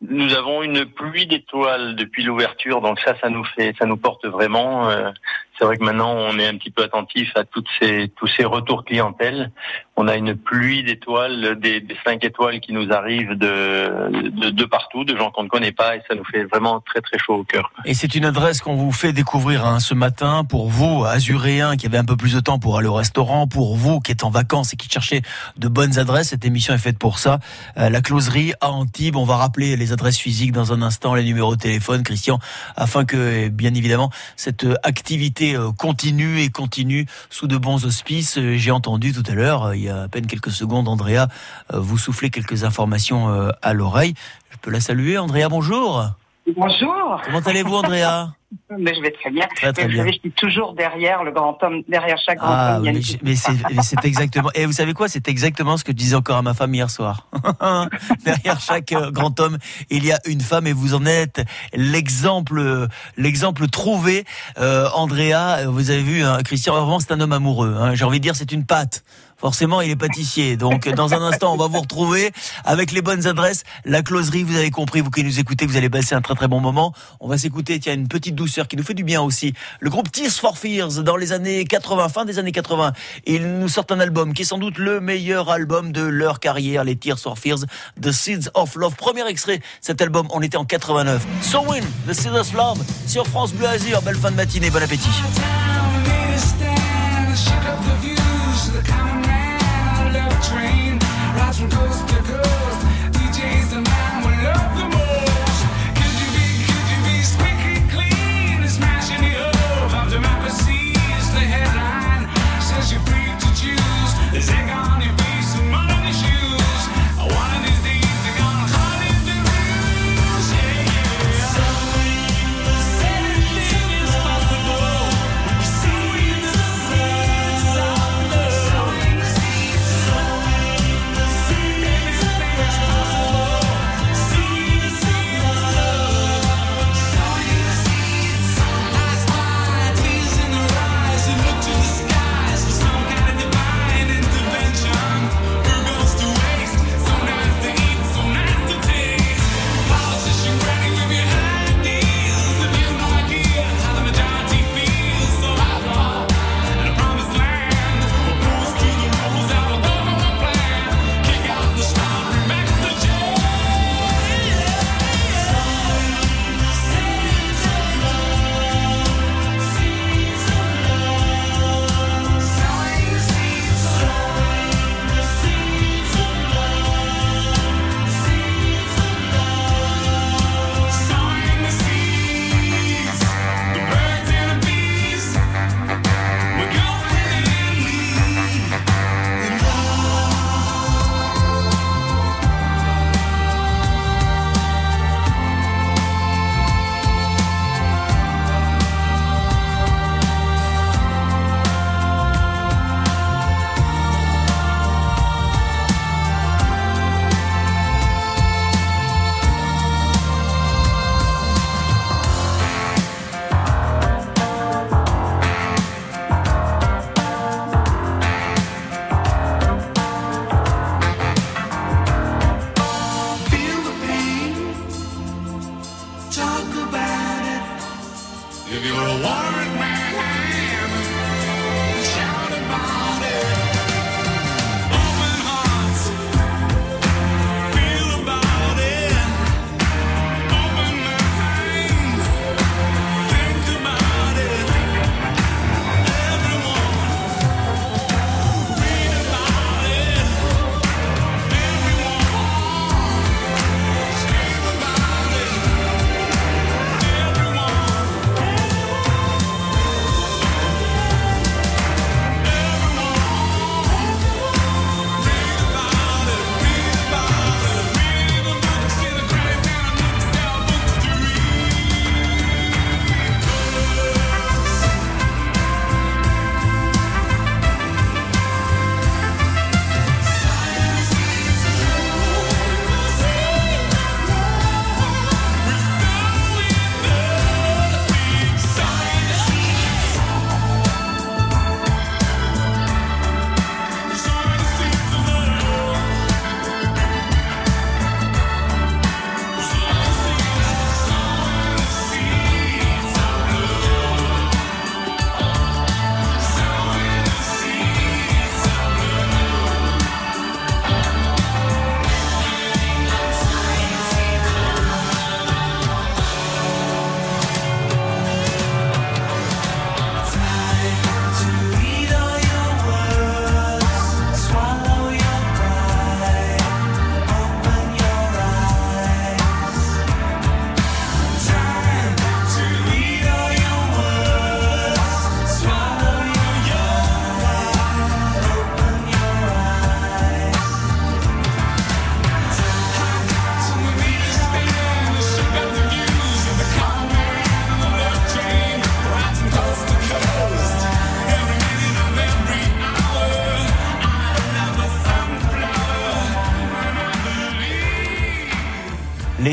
nous 0.00 0.32
avons 0.34 0.62
une 0.62 0.86
pluie 0.86 1.26
d'étoiles 1.26 1.96
depuis 1.96 2.22
l'ouverture, 2.22 2.80
donc 2.80 3.00
ça, 3.00 3.16
ça 3.20 3.28
nous 3.28 3.44
fait, 3.44 3.74
ça 3.78 3.86
nous 3.86 3.96
porte 3.96 4.24
vraiment. 4.26 4.88
euh, 4.88 5.10
c'est 5.58 5.64
vrai 5.64 5.76
que 5.76 5.84
maintenant, 5.84 6.14
on 6.14 6.38
est 6.38 6.46
un 6.46 6.56
petit 6.56 6.70
peu 6.70 6.84
attentif 6.84 7.30
à 7.34 7.44
toutes 7.44 7.66
ces, 7.80 8.12
tous 8.16 8.28
ces 8.36 8.44
retours 8.44 8.84
clientèle. 8.84 9.50
On 9.96 10.06
a 10.06 10.14
une 10.14 10.36
pluie 10.36 10.84
d'étoiles, 10.84 11.58
des, 11.58 11.80
des 11.80 11.96
cinq 12.06 12.22
étoiles 12.22 12.60
qui 12.60 12.72
nous 12.72 12.92
arrivent 12.92 13.34
de, 13.34 14.50
de, 14.50 14.64
partout, 14.64 15.04
de 15.04 15.16
gens 15.16 15.32
qu'on 15.32 15.42
ne 15.42 15.48
connaît 15.48 15.72
pas, 15.72 15.96
et 15.96 16.02
ça 16.08 16.14
nous 16.14 16.24
fait 16.24 16.44
vraiment 16.44 16.80
très 16.80 17.00
très 17.00 17.18
chaud 17.18 17.34
au 17.34 17.44
cœur. 17.44 17.72
Et 17.84 17.94
c'est 17.94 18.14
une 18.14 18.24
adresse 18.24 18.60
qu'on 18.60 18.76
vous 18.76 18.92
fait 18.92 19.12
découvrir 19.12 19.66
hein, 19.66 19.80
ce 19.80 19.94
matin 19.94 20.44
pour 20.44 20.68
vous, 20.68 21.04
azuréens, 21.04 21.76
qui 21.76 21.86
avez 21.86 21.98
un 21.98 22.04
peu 22.04 22.16
plus 22.16 22.34
de 22.34 22.40
temps 22.40 22.60
pour 22.60 22.78
aller 22.78 22.86
au 22.86 22.94
restaurant, 22.94 23.48
pour 23.48 23.76
vous 23.76 23.98
qui 23.98 24.12
êtes 24.12 24.22
en 24.22 24.30
vacances 24.30 24.72
et 24.72 24.76
qui 24.76 24.88
cherchez 24.88 25.22
de 25.56 25.66
bonnes 25.66 25.98
adresses. 25.98 26.28
Cette 26.28 26.44
émission 26.44 26.74
est 26.74 26.78
faite 26.78 26.98
pour 26.98 27.18
ça. 27.18 27.40
Euh, 27.76 27.90
la 27.90 28.00
closerie 28.00 28.52
à 28.60 28.70
Antibes. 28.70 29.16
On 29.16 29.24
va 29.24 29.36
rappeler 29.36 29.76
les 29.76 29.92
adresses 29.92 30.18
physiques 30.18 30.52
dans 30.52 30.72
un 30.72 30.82
instant, 30.82 31.16
les 31.16 31.24
numéros 31.24 31.56
de 31.56 31.60
téléphone, 31.60 32.04
Christian, 32.04 32.38
afin 32.76 33.04
que, 33.04 33.16
eh, 33.16 33.50
bien 33.50 33.74
évidemment, 33.74 34.10
cette 34.36 34.64
euh, 34.64 34.76
activité 34.84 35.47
euh, 35.56 35.70
continue 35.72 36.40
et 36.40 36.50
continue 36.50 37.06
sous 37.30 37.46
de 37.46 37.56
bons 37.56 37.84
auspices. 37.84 38.38
Euh, 38.38 38.56
J'ai 38.56 38.70
entendu 38.70 39.12
tout 39.12 39.22
à 39.28 39.34
l'heure, 39.34 39.64
euh, 39.64 39.76
il 39.76 39.82
y 39.82 39.88
a 39.88 40.02
à 40.02 40.08
peine 40.08 40.26
quelques 40.26 40.50
secondes, 40.50 40.88
Andrea, 40.88 41.28
vous 41.72 41.98
souffler 41.98 42.30
quelques 42.30 42.64
informations 42.64 43.28
à 43.62 43.72
l'oreille. 43.72 44.14
Je 44.50 44.56
peux 44.58 44.70
la 44.70 44.80
saluer, 44.80 45.18
Andrea, 45.18 45.48
bonjour. 45.48 46.04
Bonjour. 46.56 47.20
Comment 47.24 47.40
allez-vous, 47.40 47.74
Andrea? 47.74 48.32
Mais 48.78 48.94
je 48.94 49.02
vais 49.02 49.10
très 49.10 49.30
bien. 49.30 49.46
Très, 49.56 49.72
très 49.74 49.82
Mais 49.84 49.90
vous 49.92 49.96
savez, 49.98 50.12
je 50.12 50.18
suis 50.20 50.30
toujours 50.32 50.72
derrière 50.74 51.22
le 51.22 51.32
grand 51.32 51.58
homme, 51.62 51.82
derrière 51.86 52.16
chaque 52.24 52.38
grand 52.38 52.48
Ah, 52.50 52.76
homme. 52.78 52.84
mais, 52.84 53.00
mais 53.22 53.34
c'est 53.82 54.04
exactement. 54.04 54.50
Et 54.54 54.64
vous 54.64 54.72
savez 54.72 54.94
quoi? 54.94 55.06
C'est 55.08 55.28
exactement 55.28 55.76
ce 55.76 55.84
que 55.84 55.92
je 55.92 55.96
disais 55.96 56.14
encore 56.16 56.36
à 56.38 56.42
ma 56.42 56.54
femme 56.54 56.74
hier 56.74 56.88
soir. 56.90 57.26
Derrière 58.24 58.60
chaque 58.60 58.92
euh, 58.92 59.10
grand 59.10 59.38
homme, 59.40 59.58
il 59.90 60.04
y 60.04 60.12
a 60.12 60.18
une 60.26 60.40
femme, 60.40 60.66
et 60.66 60.72
vous 60.72 60.94
en 60.94 61.04
êtes 61.04 61.42
l'exemple, 61.74 62.88
l'exemple 63.16 63.68
trouvé. 63.68 64.24
Euh, 64.58 64.88
Andrea, 64.94 65.66
vous 65.66 65.90
avez 65.90 66.02
vu, 66.02 66.22
hein, 66.24 66.38
Christian, 66.44 66.74
vraiment, 66.74 67.00
c'est 67.00 67.12
un 67.12 67.20
homme 67.20 67.32
amoureux. 67.32 67.74
hein. 67.78 67.94
J'ai 67.94 68.04
envie 68.04 68.18
de 68.18 68.22
dire, 68.22 68.36
c'est 68.36 68.52
une 68.52 68.64
pâte. 68.64 69.04
Forcément, 69.38 69.80
il 69.80 69.90
est 69.90 69.96
pâtissier. 69.96 70.56
Donc, 70.56 70.88
dans 70.88 71.14
un 71.14 71.22
instant, 71.22 71.54
on 71.54 71.56
va 71.56 71.68
vous 71.68 71.80
retrouver 71.80 72.32
avec 72.64 72.90
les 72.90 73.02
bonnes 73.02 73.26
adresses. 73.28 73.62
La 73.84 74.02
closerie, 74.02 74.42
vous 74.42 74.56
avez 74.56 74.72
compris, 74.72 75.00
vous 75.00 75.10
qui 75.10 75.22
nous 75.22 75.38
écoutez, 75.38 75.64
vous 75.64 75.76
allez 75.76 75.88
passer 75.88 76.16
un 76.16 76.20
très 76.20 76.34
très 76.34 76.48
bon 76.48 76.58
moment. 76.60 76.92
On 77.20 77.28
va 77.28 77.38
s'écouter, 77.38 77.78
tiens, 77.78 77.94
une 77.94 78.08
petite 78.08 78.34
douceur 78.34 78.66
qui 78.66 78.76
nous 78.76 78.82
fait 78.82 78.94
du 78.94 79.04
bien 79.04 79.22
aussi. 79.22 79.54
Le 79.78 79.90
groupe 79.90 80.10
Tears 80.10 80.32
for 80.32 80.58
Fears, 80.58 81.04
dans 81.04 81.16
les 81.16 81.32
années 81.32 81.64
80, 81.64 82.08
fin 82.08 82.24
des 82.24 82.40
années 82.40 82.50
80. 82.50 82.92
Ils 83.26 83.46
nous 83.46 83.68
sortent 83.68 83.92
un 83.92 84.00
album 84.00 84.34
qui 84.34 84.42
est 84.42 84.44
sans 84.44 84.58
doute 84.58 84.76
le 84.78 85.00
meilleur 85.00 85.50
album 85.50 85.92
de 85.92 86.02
leur 86.02 86.40
carrière, 86.40 86.82
les 86.82 86.96
Tears 86.96 87.20
for 87.20 87.38
Fears, 87.38 87.60
The 88.02 88.10
Seeds 88.10 88.50
of 88.54 88.74
Love. 88.74 88.96
Premier 88.96 89.26
extrait, 89.28 89.60
cet 89.80 90.02
album, 90.02 90.26
on 90.30 90.42
était 90.42 90.56
en 90.56 90.64
89. 90.64 91.24
So 91.42 91.60
Win, 91.60 91.84
The 92.08 92.12
Seeds 92.12 92.36
of 92.36 92.52
Love, 92.54 92.82
sur 93.06 93.24
France 93.26 93.52
Bleu 93.52 93.68
Azur. 93.68 94.02
Belle 94.02 94.16
fin 94.16 94.32
de 94.32 94.36
matinée, 94.36 94.70
bon 94.70 94.82
appétit. 94.82 95.08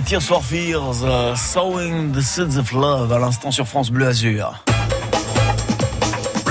Tears 0.06 0.22
for 0.22 0.43
Fears, 0.43 1.03
euh, 1.03 1.36
Sowing 1.36 2.12
the 2.12 2.22
Seeds 2.22 2.58
of 2.60 2.72
Love 2.74 3.12
à 3.12 3.18
l'instant 3.18 3.49
sur 3.49 3.68
France 3.68 3.89
Bleu 3.89 4.06
Azur. 4.08 4.64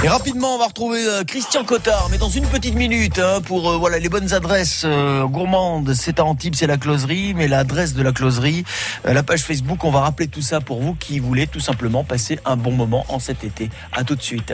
Et 0.02 0.08
rapidement, 0.08 0.56
on 0.56 0.58
va 0.58 0.66
retrouver 0.66 1.06
euh, 1.06 1.22
Christian 1.22 1.64
Cotard, 1.64 2.08
mais 2.10 2.18
dans 2.18 2.28
une 2.28 2.46
petite 2.46 2.74
minute, 2.74 3.20
hein, 3.20 3.40
pour 3.40 3.70
euh, 3.70 3.76
voilà 3.76 3.98
les 3.98 4.08
bonnes 4.08 4.34
adresses 4.34 4.82
euh, 4.84 5.24
gourmandes. 5.24 5.94
C'est 5.94 6.18
à 6.18 6.24
Antibes, 6.24 6.56
c'est 6.56 6.66
la 6.66 6.78
closerie, 6.78 7.32
mais 7.32 7.46
l'adresse 7.46 7.94
de 7.94 8.02
la 8.02 8.12
closerie, 8.12 8.64
la 9.04 9.22
page 9.22 9.42
Facebook, 9.42 9.84
on 9.84 9.90
va 9.90 10.00
rappeler 10.00 10.26
tout 10.26 10.42
ça 10.42 10.60
pour 10.60 10.82
vous 10.82 10.94
qui 10.94 11.20
voulez 11.20 11.46
tout 11.46 11.60
simplement 11.60 12.02
passer 12.02 12.40
un 12.44 12.56
bon 12.56 12.72
moment 12.72 13.06
en 13.08 13.20
cet 13.20 13.44
été. 13.44 13.70
À 13.92 14.02
tout 14.02 14.16
de 14.16 14.22
suite. 14.22 14.52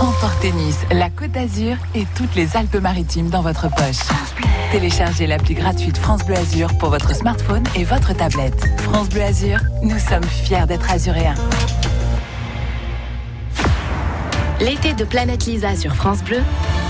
Emportez 0.00 0.52
Nice, 0.52 0.80
la 0.92 1.10
Côte 1.10 1.32
d'Azur 1.32 1.76
et 1.94 2.06
toutes 2.16 2.34
les 2.34 2.56
Alpes-Maritimes 2.56 3.28
dans 3.28 3.42
votre 3.42 3.68
poche. 3.68 4.06
Téléchargez 4.70 5.26
l'appli 5.26 5.54
gratuite 5.54 5.96
France 5.96 6.24
Bleu 6.24 6.36
Azur 6.36 6.76
pour 6.78 6.90
votre 6.90 7.14
smartphone 7.14 7.64
et 7.74 7.84
votre 7.84 8.14
tablette. 8.14 8.66
France 8.78 9.08
Bleu 9.08 9.22
Azur, 9.22 9.60
nous 9.82 9.98
sommes 9.98 10.24
fiers 10.24 10.66
d'être 10.66 10.90
azuréens. 10.90 11.34
L'été 14.60 14.92
de 14.92 15.04
Planète 15.04 15.46
Lisa 15.46 15.76
sur 15.76 15.94
France 15.94 16.24
Bleu, 16.24 16.40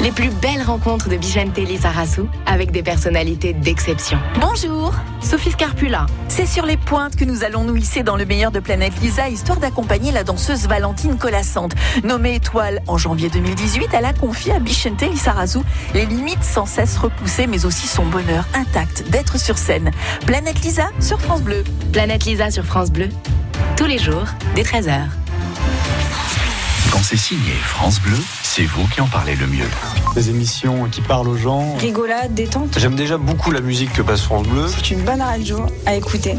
les 0.01 0.11
plus 0.11 0.31
belles 0.31 0.62
rencontres 0.62 1.11
de 1.11 1.16
Bichente 1.19 1.55
Lizarazu 1.59 2.23
avec 2.47 2.71
des 2.71 2.83
personnalités 2.83 3.53
d'exception. 3.53 4.19
Bonjour 4.41 4.95
Sophie 5.21 5.51
Scarpula, 5.51 6.07
C'est 6.29 6.47
sur 6.47 6.64
les 6.64 6.79
pointes 6.79 7.14
que 7.14 7.27
nous 7.27 7.45
allons 7.45 7.64
nous 7.64 7.77
hisser 7.77 8.03
dans 8.03 8.16
le 8.16 8.25
meilleur 8.25 8.53
de 8.53 8.61
Planète 8.61 8.95
Lisa, 9.03 9.29
histoire 9.29 9.59
d'accompagner 9.59 10.12
la 10.12 10.25
danseuse 10.25 10.66
Valentine 10.66 11.19
Colassante. 11.19 11.75
Nommée 12.05 12.37
étoile 12.37 12.81
en 12.87 12.97
janvier 12.97 13.29
2018, 13.29 13.89
elle 13.93 14.07
a 14.07 14.14
confié 14.14 14.55
à 14.55 14.61
Bichente 14.61 15.03
Lizarazu 15.03 15.59
les 15.93 16.07
limites 16.07 16.45
sans 16.45 16.64
cesse 16.64 16.97
repoussées, 16.97 17.47
mais 17.47 17.66
aussi 17.66 17.87
son 17.87 18.07
bonheur 18.07 18.47
intact 18.55 19.11
d'être 19.11 19.39
sur 19.39 19.59
scène. 19.59 19.91
Planète 20.25 20.62
Lisa 20.62 20.89
sur 21.01 21.21
France 21.21 21.43
Bleu. 21.43 21.64
Planète 21.93 22.25
Lisa 22.25 22.51
sur 22.51 22.64
France 22.64 22.91
Bleu, 22.91 23.11
tous 23.77 23.87
les 23.87 23.99
jours, 23.99 24.25
dès 24.55 24.62
13h. 24.62 25.03
Quand 26.91 27.03
c'est 27.03 27.16
signé 27.16 27.53
France 27.62 28.01
Bleu, 28.01 28.16
c'est 28.43 28.64
vous 28.64 28.87
qui 28.89 29.01
en 29.01 29.07
parlez 29.07 29.37
le 29.37 29.47
mieux. 29.47 29.68
Des 30.14 30.31
émissions 30.31 30.89
qui 30.89 31.03
parlent 31.03 31.29
aux 31.29 31.37
gens. 31.37 31.76
Rigolade, 31.76 32.33
détente. 32.35 32.79
J'aime 32.79 32.95
déjà 32.95 33.18
beaucoup 33.18 33.51
la 33.51 33.61
musique 33.61 33.93
que 33.93 34.03
passe 34.03 34.22
France 34.22 34.47
Bleu. 34.47 34.66
C'est 34.68 34.91
une 34.91 35.03
bonne 35.03 35.20
radio 35.20 35.66
à 35.85 35.95
écouter. 35.95 36.35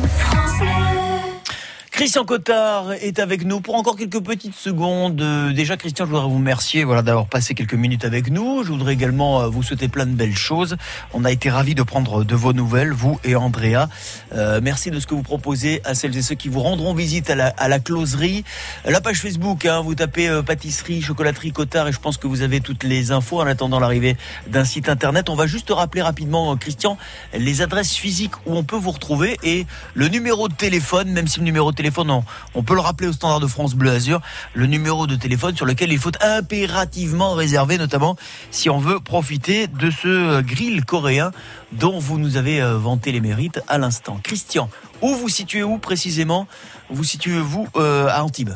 Christian 2.00 2.24
Cotard 2.24 2.94
est 2.94 3.20
avec 3.20 3.44
nous 3.44 3.60
pour 3.60 3.76
encore 3.76 3.98
quelques 3.98 4.22
petites 4.22 4.56
secondes. 4.56 5.20
Euh, 5.20 5.52
Déjà, 5.52 5.76
Christian, 5.76 6.06
je 6.06 6.12
voudrais 6.12 6.30
vous 6.30 6.36
remercier 6.36 6.86
voilà, 6.86 7.02
d'avoir 7.02 7.26
passé 7.26 7.56
quelques 7.56 7.74
minutes 7.74 8.06
avec 8.06 8.32
nous. 8.32 8.64
Je 8.64 8.72
voudrais 8.72 8.94
également 8.94 9.42
euh, 9.42 9.48
vous 9.48 9.64
souhaiter 9.64 9.90
plein 9.90 10.06
de 10.06 10.14
belles 10.14 10.38
choses. 10.38 10.78
On 11.14 11.26
a 11.26 11.32
été 11.34 11.50
ravis 11.50 11.76
de 11.76 11.84
prendre 11.84 12.24
de 12.24 12.36
vos 12.36 12.54
nouvelles, 12.54 12.94
vous 12.94 13.20
et 13.26 13.36
Andrea. 13.36 13.90
Euh, 14.34 14.62
merci 14.64 14.92
de 14.92 15.00
ce 15.02 15.08
que 15.08 15.14
vous 15.14 15.24
proposez 15.24 15.82
à 15.84 15.94
celles 15.94 16.16
et 16.16 16.22
ceux 16.22 16.36
qui 16.36 16.48
vous 16.48 16.62
rendront 16.62 16.94
visite 16.94 17.30
à 17.30 17.36
la, 17.36 17.48
à 17.48 17.68
la 17.68 17.80
closerie. 17.80 18.46
La 18.86 19.02
page 19.02 19.18
Facebook, 19.18 19.66
hein, 19.66 19.82
vous 19.82 19.96
tapez 19.96 20.30
pâtisserie, 20.46 21.02
chocolaterie 21.02 21.52
Cotard 21.52 21.90
et 21.90 21.92
je 21.92 22.00
pense 22.00 22.16
que 22.16 22.28
vous 22.28 22.44
avez 22.44 22.62
toutes 22.62 22.86
les 22.86 23.12
infos 23.12 23.42
en 23.42 23.46
attendant 23.46 23.82
l'arrivée 23.82 24.16
d'un 24.48 24.64
site 24.64 24.88
internet. 24.88 25.28
On 25.28 25.36
va 25.36 25.48
juste 25.48 25.70
rappeler 25.70 26.02
rapidement, 26.02 26.56
Christian, 26.56 26.98
les 27.38 27.62
adresses 27.62 27.96
physiques 27.96 28.38
où 28.46 28.56
on 28.56 28.64
peut 28.64 28.78
vous 28.78 28.92
retrouver 28.92 29.38
et 29.44 29.66
le 29.96 30.08
numéro 30.08 30.48
de 30.48 30.54
téléphone, 30.54 31.12
même 31.12 31.28
si 31.28 31.40
le 31.40 31.46
numéro 31.46 31.72
de 31.72 31.76
téléphone, 31.76 31.89
on, 31.98 32.64
peut 32.64 32.76
le 32.76 32.82
rappeler 32.82 33.08
au 33.08 33.14
standard 33.14 33.40
de 33.40 33.48
France 33.48 33.76
Bleu 33.76 33.92
Azur, 33.92 34.22
le 34.54 34.66
numéro 34.66 35.08
de 35.08 35.16
téléphone 35.16 35.56
sur 35.56 35.66
lequel 35.66 35.92
il 35.92 36.00
faut 36.00 36.12
impérativement 36.22 37.34
réserver, 37.34 37.78
notamment 37.78 38.16
si 38.52 38.70
on 38.70 38.80
veut 38.80 39.00
profiter 39.00 39.68
de 39.68 39.92
ce 39.92 40.42
grill 40.42 40.86
coréen 40.86 41.32
dont 41.72 42.00
vous 42.00 42.18
nous 42.18 42.38
avez 42.38 42.62
euh, 42.62 42.78
vanté 42.78 43.12
les 43.12 43.22
mérites 43.22 43.62
à 43.68 43.78
l'instant. 43.78 44.20
Christian, 44.24 44.70
où 45.02 45.16
vous 45.16 45.30
situez 45.30 45.64
où 45.64 45.78
précisément? 45.78 46.48
Vous 46.90 47.04
situez-vous 47.04 47.68
euh, 47.76 48.08
à 48.08 48.24
Antibes? 48.24 48.54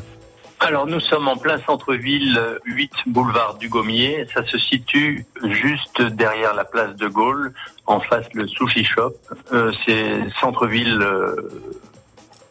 Alors 0.64 0.88
nous 0.88 1.02
sommes 1.02 1.28
en 1.28 1.36
plein 1.36 1.60
centre-ville, 1.66 2.38
euh, 2.38 2.58
8 2.64 2.92
boulevard 3.08 3.56
du 3.56 3.68
Gommier. 3.68 4.26
Ça 4.34 4.46
se 4.46 4.58
situe 4.58 5.26
juste 5.44 6.02
derrière 6.02 6.54
la 6.54 6.64
place 6.64 6.96
de 6.96 7.10
Gaulle, 7.10 7.54
en 7.86 8.00
face 8.00 8.28
le 8.34 8.48
sushi 8.48 8.86
shop. 8.86 9.14
Euh, 9.52 9.74
c'est 9.86 10.22
centre-ville, 10.40 11.06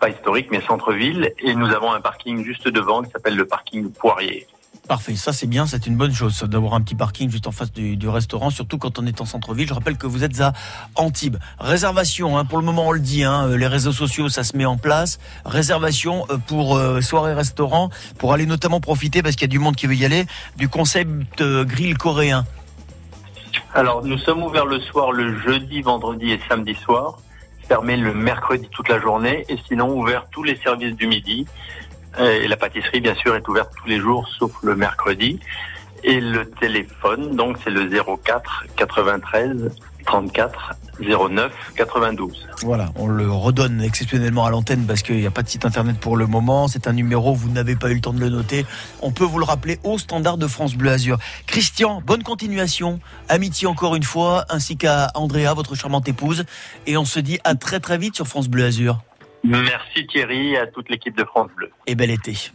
pas 0.02 0.10
historique, 0.10 0.48
mais 0.50 0.60
centre-ville. 0.60 1.32
Et 1.38 1.54
nous 1.54 1.68
avons 1.68 1.92
un 1.92 2.00
parking 2.00 2.44
juste 2.44 2.66
devant 2.66 3.02
qui 3.02 3.10
s'appelle 3.12 3.36
le 3.36 3.46
parking 3.46 3.92
Poirier. 3.92 4.48
Parfait, 4.88 5.14
ça 5.14 5.32
c'est 5.32 5.46
bien, 5.46 5.64
c'est 5.64 5.86
une 5.86 5.96
bonne 5.96 6.12
chose 6.12 6.42
d'avoir 6.42 6.74
un 6.74 6.80
petit 6.80 6.96
parking 6.96 7.30
juste 7.30 7.46
en 7.46 7.52
face 7.52 7.72
du, 7.72 7.96
du 7.96 8.08
restaurant, 8.08 8.50
surtout 8.50 8.78
quand 8.78 8.98
on 8.98 9.06
est 9.06 9.20
en 9.20 9.24
centre-ville. 9.24 9.68
Je 9.68 9.74
rappelle 9.74 9.96
que 9.96 10.08
vous 10.08 10.24
êtes 10.24 10.40
à 10.40 10.54
Antibes. 10.96 11.36
Réservation, 11.60 12.36
hein, 12.36 12.44
pour 12.44 12.58
le 12.58 12.64
moment 12.64 12.88
on 12.88 12.92
le 12.92 12.98
dit, 12.98 13.22
hein, 13.22 13.46
euh, 13.46 13.56
les 13.56 13.68
réseaux 13.68 13.92
sociaux 13.92 14.28
ça 14.28 14.42
se 14.42 14.56
met 14.56 14.64
en 14.64 14.76
place. 14.76 15.20
Réservation 15.44 16.26
euh, 16.30 16.36
pour 16.36 16.76
euh, 16.76 17.00
soirée-restaurant, 17.00 17.90
pour 18.18 18.32
aller 18.32 18.46
notamment 18.46 18.80
profiter, 18.80 19.22
parce 19.22 19.36
qu'il 19.36 19.42
y 19.42 19.50
a 19.50 19.54
du 19.56 19.60
monde 19.60 19.76
qui 19.76 19.86
veut 19.86 19.94
y 19.94 20.04
aller, 20.04 20.24
du 20.56 20.68
concept 20.68 21.40
euh, 21.40 21.64
grill 21.64 21.96
coréen. 21.96 22.44
Alors 23.72 24.04
nous 24.04 24.18
sommes 24.18 24.42
ouverts 24.42 24.66
le 24.66 24.80
soir, 24.80 25.12
le 25.12 25.38
jeudi, 25.42 25.80
vendredi 25.80 26.32
et 26.32 26.40
samedi 26.48 26.74
soir. 26.74 27.18
Fermé 27.68 27.96
le 27.96 28.12
mercredi 28.14 28.68
toute 28.70 28.88
la 28.88 29.00
journée 29.00 29.44
et 29.48 29.56
sinon 29.68 29.96
ouvert 29.98 30.26
tous 30.30 30.42
les 30.42 30.56
services 30.56 30.94
du 30.94 31.06
midi. 31.06 31.46
Euh, 32.18 32.42
Et 32.42 32.48
la 32.48 32.56
pâtisserie, 32.56 33.00
bien 33.00 33.14
sûr, 33.14 33.34
est 33.34 33.48
ouverte 33.48 33.70
tous 33.80 33.88
les 33.88 33.98
jours, 33.98 34.28
sauf 34.38 34.52
le 34.62 34.76
mercredi. 34.76 35.40
Et 36.04 36.20
le 36.20 36.50
téléphone, 36.50 37.36
donc, 37.36 37.56
c'est 37.62 37.70
le 37.70 37.88
04 37.88 38.66
93 38.76 39.70
34 40.04 40.74
09 41.02 41.52
92. 41.76 42.48
Voilà, 42.62 42.90
on 42.96 43.06
le 43.06 43.30
redonne 43.30 43.82
exceptionnellement 43.82 44.44
à 44.46 44.50
l'antenne 44.50 44.86
parce 44.86 45.02
qu'il 45.02 45.16
n'y 45.16 45.26
a 45.26 45.30
pas 45.30 45.42
de 45.42 45.48
site 45.48 45.64
internet 45.64 45.98
pour 45.98 46.16
le 46.16 46.26
moment. 46.26 46.68
C'est 46.68 46.86
un 46.86 46.92
numéro, 46.92 47.34
vous 47.34 47.50
n'avez 47.50 47.76
pas 47.76 47.90
eu 47.90 47.94
le 47.94 48.00
temps 48.00 48.12
de 48.12 48.20
le 48.20 48.28
noter. 48.28 48.64
On 49.00 49.10
peut 49.10 49.24
vous 49.24 49.38
le 49.38 49.44
rappeler 49.44 49.78
au 49.84 49.98
standard 49.98 50.38
de 50.38 50.46
France 50.46 50.74
Bleu 50.74 50.90
Azur. 50.90 51.18
Christian, 51.46 52.02
bonne 52.04 52.22
continuation. 52.22 53.00
Amitié 53.28 53.66
encore 53.66 53.94
une 53.96 54.02
fois, 54.02 54.44
ainsi 54.48 54.76
qu'à 54.76 55.10
Andrea, 55.14 55.54
votre 55.54 55.74
charmante 55.74 56.08
épouse. 56.08 56.44
Et 56.86 56.96
on 56.96 57.04
se 57.04 57.20
dit 57.20 57.38
à 57.44 57.54
très 57.54 57.80
très 57.80 57.98
vite 57.98 58.14
sur 58.16 58.26
France 58.26 58.48
Bleu 58.48 58.64
Azur. 58.64 59.00
Merci 59.44 60.06
Thierry 60.06 60.52
et 60.52 60.58
à 60.58 60.66
toute 60.66 60.88
l'équipe 60.88 61.16
de 61.16 61.24
France 61.24 61.50
Bleu. 61.56 61.70
Et 61.86 61.94
bel 61.94 62.10
été. 62.10 62.52